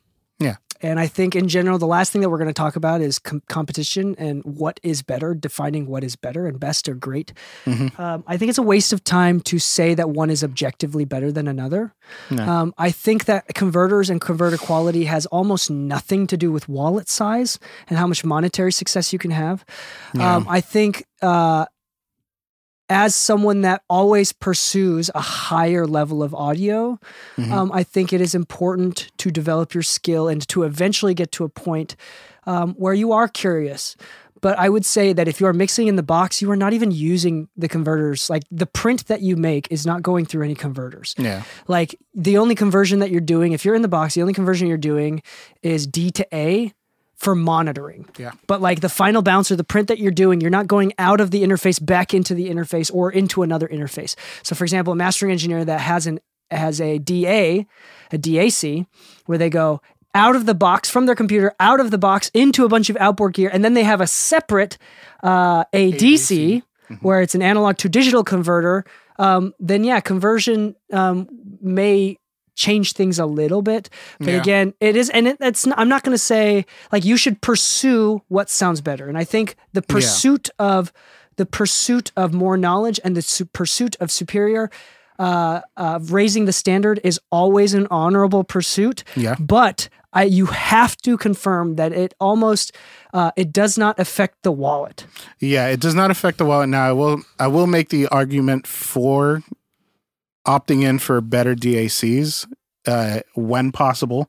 [0.83, 3.19] And I think in general, the last thing that we're going to talk about is
[3.19, 7.33] com- competition and what is better, defining what is better and best or great.
[7.65, 8.01] Mm-hmm.
[8.01, 11.33] Um, I think it's a waste of time to say that one is objectively better
[11.33, 11.95] than another.
[12.31, 12.45] No.
[12.45, 17.09] Um, I think that converters and converter quality has almost nothing to do with wallet
[17.09, 17.59] size
[17.89, 19.65] and how much monetary success you can have.
[20.19, 21.67] Um, I think uh,
[22.89, 26.99] as someone that always pursues a higher level of audio,
[27.53, 31.45] um, I think it is important to develop your skill and to eventually get to
[31.45, 31.97] a point
[32.47, 33.97] um, where you are curious.
[34.41, 36.73] But I would say that if you are mixing in the box, you are not
[36.73, 38.31] even using the converters.
[38.31, 41.15] Like the print that you make is not going through any converters.
[41.19, 41.43] Yeah.
[41.67, 44.69] Like the only conversion that you're doing, if you're in the box, the only conversion
[44.69, 45.23] you're doing
[45.63, 46.73] is D to A
[47.17, 48.07] for monitoring.
[48.19, 48.33] Yeah.
[48.47, 51.21] But like the final bounce or the print that you're doing, you're not going out
[51.21, 54.15] of the interface back into the interface or into another interface.
[54.43, 57.67] So for example, a mastering engineer that has an has a DA,
[58.13, 58.87] a DAC,
[59.25, 59.81] where they go
[60.15, 62.97] out of the box from their computer, out of the box into a bunch of
[62.99, 64.79] outboard gear, and then they have a separate
[65.23, 66.63] uh, ADC,
[67.01, 68.85] where it's an analog to digital converter.
[69.19, 71.29] Um, then yeah, conversion um,
[71.61, 72.19] may
[72.57, 73.89] change things a little bit,
[74.19, 74.41] but Yeah.
[74.41, 75.65] again, it is, and it, it's.
[75.67, 79.25] Not, I'm not going to say like you should pursue what sounds better, and I
[79.25, 80.93] think the pursuit of
[81.37, 84.71] the pursuit of more knowledge and the su- pursuit of superior.
[85.19, 89.03] Uh, uh, raising the standard is always an honorable pursuit.
[89.17, 89.35] Yeah.
[89.41, 92.73] But I, you have to confirm that it almost
[93.15, 95.07] uh, it does not affect the wallet.
[95.39, 96.69] Yeah, it does not affect the wallet.
[96.69, 99.43] Now, I will I will make the argument for
[100.47, 102.47] opting in for better DACs
[102.87, 104.29] uh, when possible.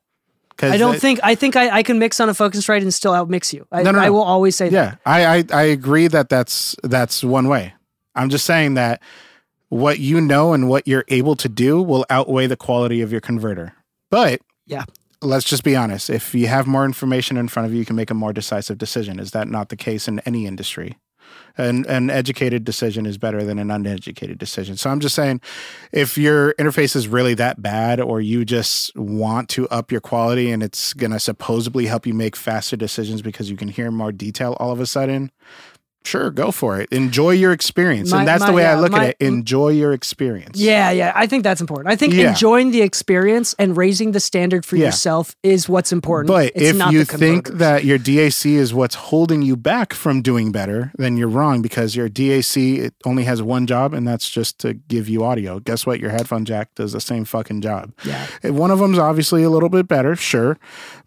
[0.59, 3.13] I don't that- think I think I, I can mix on a Focusrite and still
[3.13, 3.68] outmix you.
[3.72, 4.74] I, No, no, I will always say that.
[4.74, 7.74] Yeah, I, I I agree that that's that's one way.
[8.15, 9.01] I'm just saying that
[9.70, 13.22] what you know and what you're able to do will outweigh the quality of your
[13.22, 13.74] converter.
[14.09, 14.86] But Yeah.
[15.22, 16.09] let's just be honest.
[16.09, 18.78] If you have more information in front of you, you can make a more decisive
[18.80, 19.20] decision.
[19.20, 20.97] Is that not the case in any industry?
[21.57, 24.78] An an educated decision is better than an uneducated decision.
[24.78, 25.41] So I'm just saying,
[25.91, 30.51] if your interface is really that bad, or you just want to up your quality,
[30.51, 34.55] and it's gonna supposedly help you make faster decisions because you can hear more detail
[34.59, 35.32] all of a sudden,
[36.08, 36.89] sure, go for it.
[36.91, 39.18] Enjoy your experience, My- and that's my- the way I look my- at it.
[39.20, 40.58] Enjoy your experience.
[40.60, 41.12] Yeah, yeah.
[41.16, 41.89] I think that's important.
[41.91, 42.30] I think Yeah.
[42.30, 44.86] enjoying the experience and raising the standard for Yeah.
[44.86, 46.28] yourself is what's important.
[46.28, 50.22] But It's if not you think that your DAC is what's holding you back from
[50.22, 54.30] doing better, then you're wrong because your DAC it only has one job, and that's
[54.30, 55.60] just to give you audio.
[55.60, 55.99] Guess what?
[55.99, 57.91] Your headphone jack does the same fucking job.
[58.05, 58.26] Yeah.
[58.51, 60.58] One of them's obviously a little bit better, sure,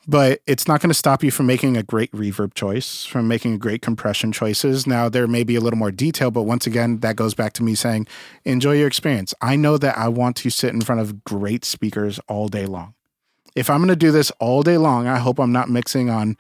[0.07, 3.59] but it's not going to stop you from making a great reverb choice, from making
[3.59, 4.87] great compression choices.
[4.91, 7.63] Now, there may be a little more detail, but once again, that goes back to
[7.63, 8.07] me saying,
[8.45, 9.33] enjoy your experience.
[9.41, 12.95] I know that I want to sit in front of great speakers all day long.
[13.57, 16.37] If I'm going to do this all day long, I hope I'm not mixing on.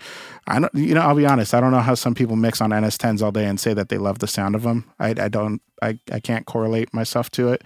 [0.46, 1.54] I don't, you know, I'll be honest.
[1.54, 3.98] I don't know how some people mix on NS10s all day and say that they
[3.98, 4.84] love the sound of them.
[4.98, 7.62] I, I don't, I, I can't correlate myself to it.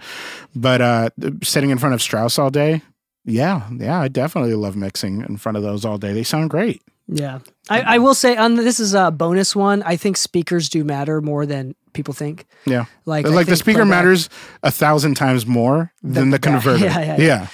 [0.55, 1.09] But uh,
[1.43, 2.81] sitting in front of Strauss all day,
[3.23, 6.13] yeah, yeah, I definitely love mixing in front of those all day.
[6.13, 6.81] They sound great.
[7.07, 7.39] Yeah.
[7.69, 9.83] I, I will say on this is a bonus one.
[9.83, 12.45] I think speakers do matter more than people think.
[12.65, 14.29] Yeah, Like, like, the speaker matters
[14.63, 16.83] a thousand times more than the converter.
[16.83, 17.47] Yeah, yeah, yeah.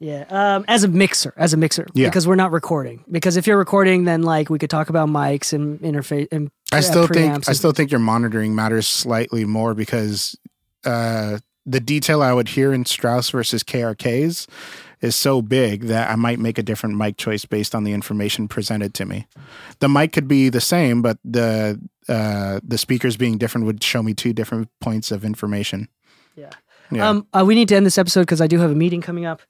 [0.00, 0.24] Yeah.
[0.30, 2.06] Um, as a mixer, as a mixer, Yeah.
[2.08, 3.04] because we're not recording.
[3.10, 6.78] Because if you're recording, then like we could talk about mics and interface and I
[6.78, 10.38] uh, still think preamps I still think your monitoring matters slightly more because
[10.84, 14.46] uh, the detail I would hear in Strauss versus KRKs
[15.00, 18.48] is so big that I might make a different mic choice based on the information
[18.48, 19.26] presented to me.
[19.78, 24.02] The mic could be the same, but the uh, the speakers being different would show
[24.02, 25.88] me two different points of information.
[26.36, 26.50] Yeah.
[26.90, 27.08] Yeah.
[27.08, 29.26] Um, uh, we need to end this episode because I do have a meeting coming
[29.26, 29.42] up.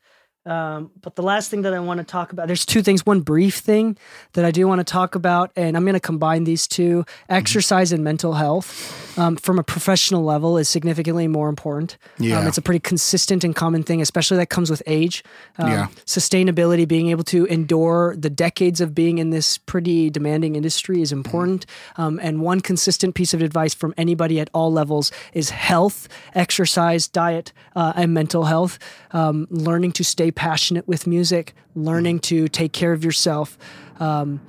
[0.45, 3.05] Um, but the last thing that I want to talk about, there's two things.
[3.05, 3.99] One brief thing
[4.33, 7.93] that I do want to talk about, and I'm going to combine these two: exercise
[7.93, 11.99] and mental health, um, from a professional level, is significantly more important.
[12.19, 12.39] Yeah.
[12.39, 15.25] Um, it's a pretty consistent and common thing, especially that comes with age.
[15.59, 15.87] Um, Yeah.
[16.07, 21.13] Sustainability, being able to endure the decades of being in this pretty demanding industry is
[21.13, 21.67] important.
[21.97, 27.09] Um, and one consistent piece of advice from anybody at all levels is health, exercise,
[27.09, 28.79] diet, uh, and mental health.
[29.11, 33.59] Um, learning to stay passionate with music, learning to take care of yourself.
[34.01, 34.41] Um,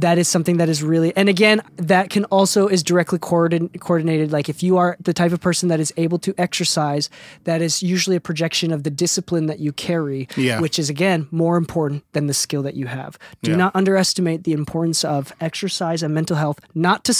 [0.00, 4.30] that is something that is really and again that can also is directly coordin- coordinated
[4.32, 7.10] like if you are the type of person that is able to exercise
[7.44, 10.60] that is usually a projection of the discipline that you carry Yeah.
[10.60, 13.56] which is again more important than the skill that you have do Yeah.
[13.56, 17.14] not underestimate the importance of exercise and mental health not to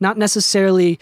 [0.00, 0.98] not necessarily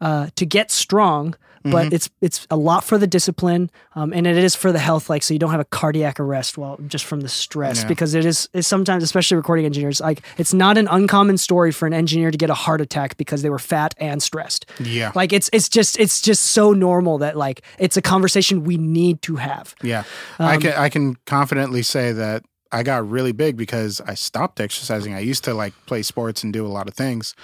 [0.00, 1.34] uh, to get strong
[1.64, 1.94] but Mm-hmm.
[1.94, 5.22] it's it's a lot for the discipline um, and it is for the health like
[5.22, 7.88] so you don't have a cardiac arrest well just from the stress Yeah.
[7.88, 11.86] because it is it's sometimes especially recording engineers like it's not an uncommon story for
[11.86, 15.12] an engineer to get a heart attack because they were fat and stressed Yeah.
[15.14, 19.20] like it's it's just it's just so normal that like it's a conversation we need
[19.22, 20.04] to have Yeah,
[20.38, 24.60] Um, I can I can confidently say that I got really big because I stopped
[24.60, 25.14] exercising.
[25.14, 27.34] I used to like play sports and do a lot of things,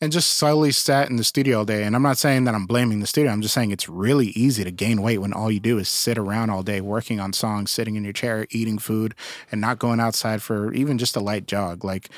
[0.00, 1.82] and just slowly sat in the studio all day.
[1.82, 3.32] And I'm not saying that I'm blaming the studio.
[3.32, 6.16] I'm just saying it's really easy to gain weight when all you do is sit
[6.16, 9.14] around all day working on songs, sitting in your chair, eating food,
[9.50, 11.84] and not going outside for even just a light jog.
[11.84, 12.10] Like,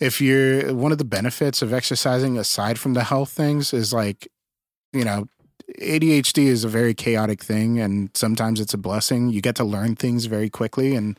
[0.00, 4.28] if you're one of the benefits of exercising aside from the health things is like,
[4.92, 5.28] you know,
[5.80, 9.28] ADHD is a very chaotic thing and sometimes it's a blessing.
[9.28, 11.18] You get to learn things very quickly and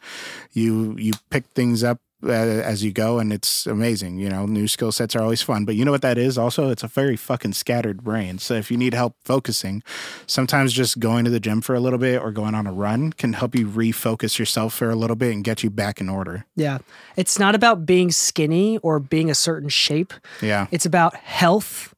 [0.52, 4.20] you you pick things up Uh, as you go and it's amazing.
[4.20, 6.70] You know, new skill sets are always fun, but you know what that is also?
[6.70, 8.40] It's a very fucking scattered brain.
[8.40, 9.84] So if you need help focusing,
[10.28, 13.14] sometimes just going to the gym for a little bit or going on a run
[13.14, 16.46] can help you refocus yourself for a little bit and get you back in order.
[16.58, 16.80] yeah
[17.16, 20.68] it's not about being skinny or being a certain shape Yeah.
[20.72, 21.94] It's about health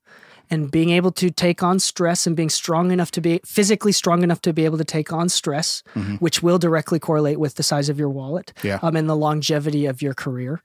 [0.52, 4.22] and being able to take on stress and being strong enough to be physically strong
[4.22, 5.82] enough to be able to take on stress,
[6.20, 8.78] which will directly correlate with the size of your wallet Yeah.
[8.84, 10.62] um, and the longevity of your career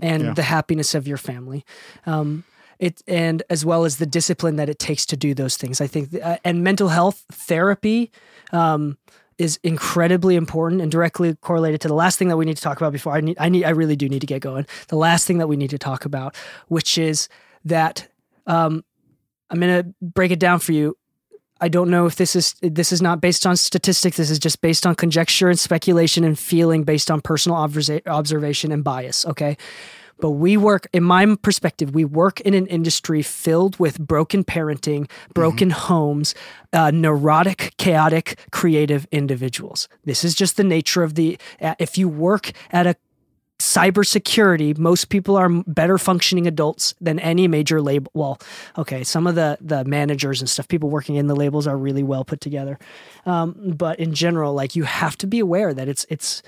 [0.00, 0.34] and Yeah.
[0.34, 1.64] the happiness of your family.
[2.04, 2.42] Um,
[2.80, 5.80] it, and as well as the discipline that it takes to do those things.
[5.80, 8.10] I think, uh, and mental health therapy
[8.52, 8.98] um,
[9.38, 12.78] is incredibly important and directly correlated to the last thing that we need to talk
[12.78, 14.66] about before I need, I need, I really do need to get going.
[14.88, 16.34] The last thing that we need to talk about,
[16.66, 17.28] which is
[17.64, 18.08] that
[18.48, 18.82] um,
[19.52, 20.96] I'm going to break it down for you.
[21.60, 24.16] I don't know if this is this is not based on statistics.
[24.16, 28.72] This is just based on conjecture and speculation and feeling based on personal observa- observation
[28.72, 29.24] and bias.
[29.26, 29.56] Okay,
[30.22, 35.10] but we work, in my perspective, we work in an industry filled with broken parenting,
[35.34, 36.34] broken homes,
[36.72, 39.88] uh, neurotic, chaotic, creative individuals.
[40.04, 41.38] This is just the nature of the.
[41.60, 42.96] Uh, if you work at a
[43.62, 48.10] cybersecurity, most people are better functioning adults than any major label.
[48.12, 48.40] Well,
[48.76, 52.02] okay, some of the the managers and stuff, people working in the labels are really
[52.02, 52.78] well put together.
[53.24, 56.42] Um, but in general, like you have to be aware that it's it's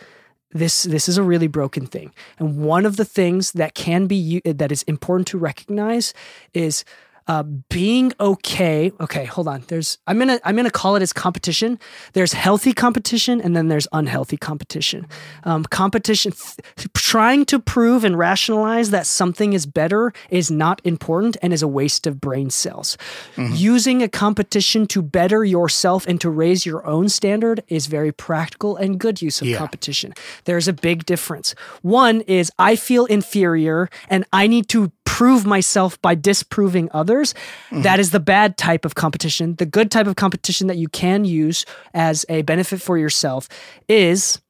[0.51, 2.13] this this is a really broken thing.
[2.39, 6.15] And one of the things that can be that is important to recognize
[6.53, 6.85] is
[7.27, 8.93] uh, being okay.
[9.01, 9.65] Okay, hold on.
[9.69, 11.79] There's I'm gonna I'm gonna call it as competition.
[12.13, 15.07] There's healthy competition and then there's unhealthy competition.
[15.45, 21.37] Um, competition, th- trying to prove and rationalize that something is better is not important
[21.43, 22.97] and is a waste of brain cells.
[23.37, 28.77] Using a competition to better yourself and to raise your own standard is very practical
[28.77, 29.59] and good use of Yeah.
[29.59, 30.13] competition.
[30.45, 31.55] There's a big difference.
[31.83, 37.35] One is I feel inferior and I need to prove myself by disproving others.
[37.71, 39.55] That is the bad type of competition.
[39.55, 43.49] The good type of competition that you can use as a benefit for yourself
[43.89, 44.41] is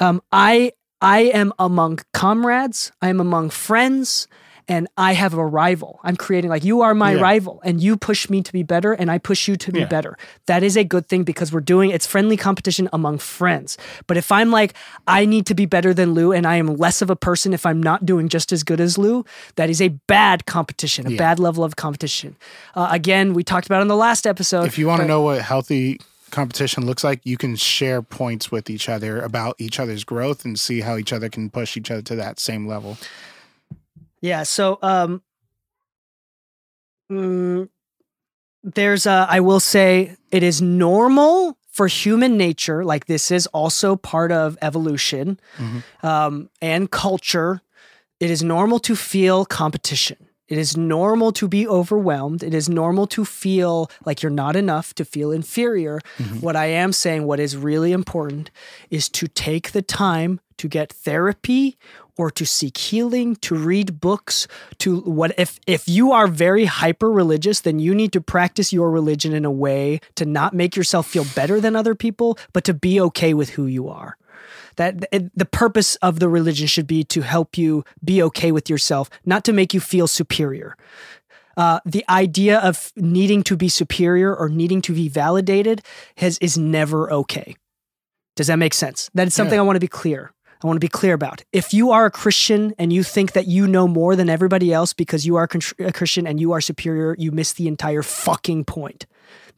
[0.00, 4.28] um, I I am among comrades, I am among friends,
[4.68, 5.98] and I have a rival.
[6.04, 7.20] I'm creating like you are my Yeah.
[7.22, 9.86] rival, and you push me to be better, and I push you to be Yeah.
[9.86, 10.16] better.
[10.46, 13.78] That is a good thing because we're doing it's friendly competition among friends.
[14.06, 14.74] But if I'm like
[15.06, 17.64] I need to be better than Lu, and I am less of a person if
[17.64, 19.24] I'm not doing just as good as Lu,
[19.56, 21.18] that is a bad competition, a Yeah.
[21.18, 22.36] bad level of competition.
[22.74, 24.66] Uh, again, we talked about in the last episode.
[24.66, 25.98] if you want to know what healthy
[26.30, 30.60] competition looks like, you can share points with each other about each other's growth and
[30.60, 32.98] see how each other can push each other to that same level.
[34.20, 34.42] Yeah.
[34.42, 35.22] So, um,
[37.10, 37.68] mm,
[38.62, 42.84] there's a, I will say it is normal for human nature.
[42.84, 45.38] Like this is also part of evolution,
[46.02, 47.60] um, and culture.
[48.20, 50.16] It is normal to feel competition.
[50.48, 52.42] It is normal to be overwhelmed.
[52.42, 56.00] It is normal to feel like you're not enough, to feel inferior.
[56.40, 58.50] What I am saying, what is really important,
[58.90, 61.76] is to take the time to get therapy
[62.18, 64.46] or to seek healing, to read books,
[64.78, 68.90] to what if if you are very hyper religious, then you need to practice your
[68.90, 72.74] religion in a way to not make yourself feel better than other people, but to
[72.74, 74.18] be okay with who you are
[74.76, 79.10] that the purpose of the religion should be to help you be okay with yourself,
[79.26, 80.76] not to make you feel superior.
[81.56, 85.82] Uh, the idea of needing to be superior or needing to be validated
[86.16, 87.56] has is never okay.
[88.36, 89.10] Does that make sense?
[89.14, 89.62] That is something Yeah.
[89.62, 90.32] I want to be clear.
[90.62, 91.44] I want to be clear about.
[91.52, 94.92] If you are a Christian and you think that you know more than everybody else
[94.92, 95.48] because you are
[95.78, 99.06] a Christian and you are superior, you miss the entire fucking point.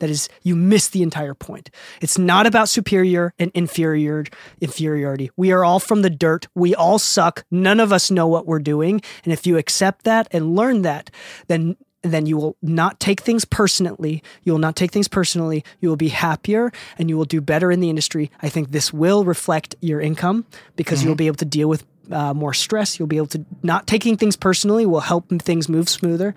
[0.01, 1.71] That is, you miss the entire point.
[2.01, 4.25] It's not about superior and inferior
[4.61, 5.31] inferiority.
[5.37, 6.49] We are all from the dirt.
[6.55, 7.45] We all suck.
[7.51, 9.03] None of us know what we're doing.
[9.25, 11.11] And if you accept that and learn that,
[11.49, 14.23] then then you will not take things personally.
[14.45, 15.65] You will not take things personally.
[15.81, 18.31] You will be happier and you will do better in the industry.
[18.43, 20.47] I think this will reflect your income
[20.77, 21.09] because mm-hmm.
[21.09, 22.99] you'll be able to deal with uh, more stress.
[22.99, 26.35] You'll be able to not taking things personally will help things move smoother,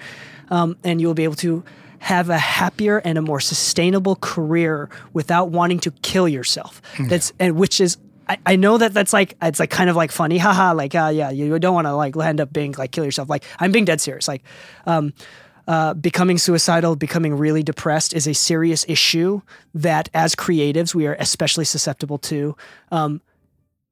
[0.49, 1.63] um, and you will be able to
[1.99, 6.81] have a happier and a more sustainable career without wanting to kill yourself.
[6.93, 7.07] Mm-hmm.
[7.07, 7.97] That's and which is
[8.27, 10.73] I, I know that that's like it's like kind of like funny, haha.
[10.73, 13.29] Like, uh, yeah, you don't want to like end up being like kill yourself.
[13.29, 14.27] Like, I'm being dead serious.
[14.27, 14.43] Like,
[14.85, 15.13] um,
[15.67, 19.41] uh, becoming suicidal, becoming really depressed is a serious issue
[19.73, 22.55] that as creatives we are especially susceptible to.
[22.91, 23.21] Um,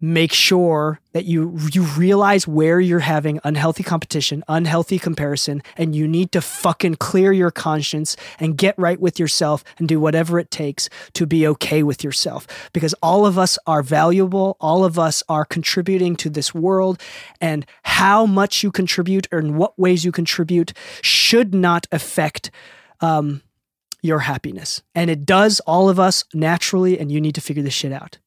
[0.03, 6.07] make sure that you you realize where you're having unhealthy competition, unhealthy comparison, and you
[6.07, 10.49] need to fucking clear your conscience and get right with yourself and do whatever it
[10.49, 12.47] takes to be okay with yourself.
[12.73, 16.99] Because all of us are valuable, all of us are contributing to this world,
[17.39, 20.73] and how much you contribute or in what ways you contribute
[21.03, 22.49] should not affect
[23.01, 23.43] um,
[24.01, 24.81] your happiness.
[24.95, 28.17] And it does all of us naturally, and you need to figure this shit out.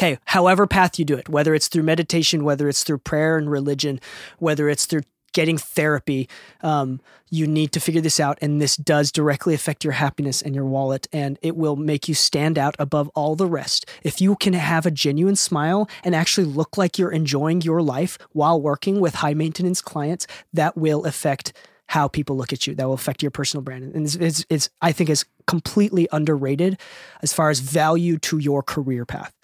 [0.00, 3.50] Okay, however path you do it, whether it's through meditation, whether it's through prayer and
[3.50, 4.00] religion,
[4.38, 5.02] whether it's through
[5.34, 6.26] getting therapy,
[6.62, 8.38] um, you need to figure this out.
[8.40, 12.14] And this does directly affect your happiness and your wallet, and it will make you
[12.14, 13.84] stand out above all the rest.
[14.02, 18.16] If you can have a genuine smile and actually look like you're enjoying your life
[18.32, 21.52] while working with high maintenance clients, that will affect
[21.88, 22.74] how people look at you.
[22.74, 23.94] That will affect your personal brand.
[23.94, 26.80] And it's, it's, it's I think, is completely underrated
[27.20, 29.34] as far as value to your career path.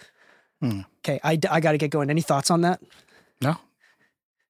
[0.61, 0.80] Hmm.
[1.04, 2.11] Okay, I, I got to get going.
[2.11, 2.80] Any thoughts on that?
[3.40, 3.57] No.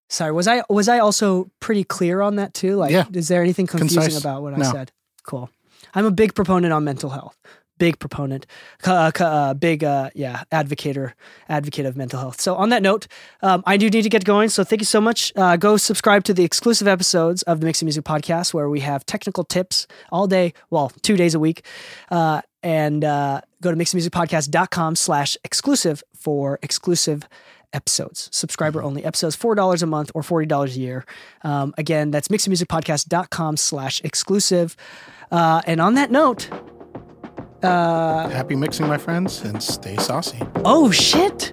[0.09, 2.77] Sorry, was I was I also pretty clear on that too?
[2.77, 3.07] Like, yeah.
[3.13, 4.21] is there anything confusing Concise.
[4.21, 4.65] about what no.
[4.65, 4.93] I said?
[5.25, 5.51] Cool.
[5.95, 7.37] I'm a big proponent on mental health.
[7.79, 8.47] Big proponent,
[8.87, 11.13] uh, uh, big uh, yeah, advocator,
[11.47, 12.41] advocate of mental health.
[12.41, 13.07] So on that note,
[13.43, 14.49] um, I do need to get going.
[14.49, 15.31] So thank you so much.
[15.37, 19.05] Uh, go subscribe to the exclusive episodes of the Mixing Music Podcast, where we have
[19.05, 21.67] technical tips all day, well, two days a week,
[22.11, 27.29] uh, and uh, go to mixingmusicpodcast.com slash exclusive for exclusive
[27.73, 31.05] episodes, subscriber only episodes, $4 a month or $40 a year.
[31.43, 34.77] Um, again, that's mixingmusicpodcast.com slash exclusive.
[35.31, 36.49] Uh, and on that note,
[37.63, 40.39] uh, happy mixing, my friends, and stay saucy.
[40.65, 41.53] Oh, shit.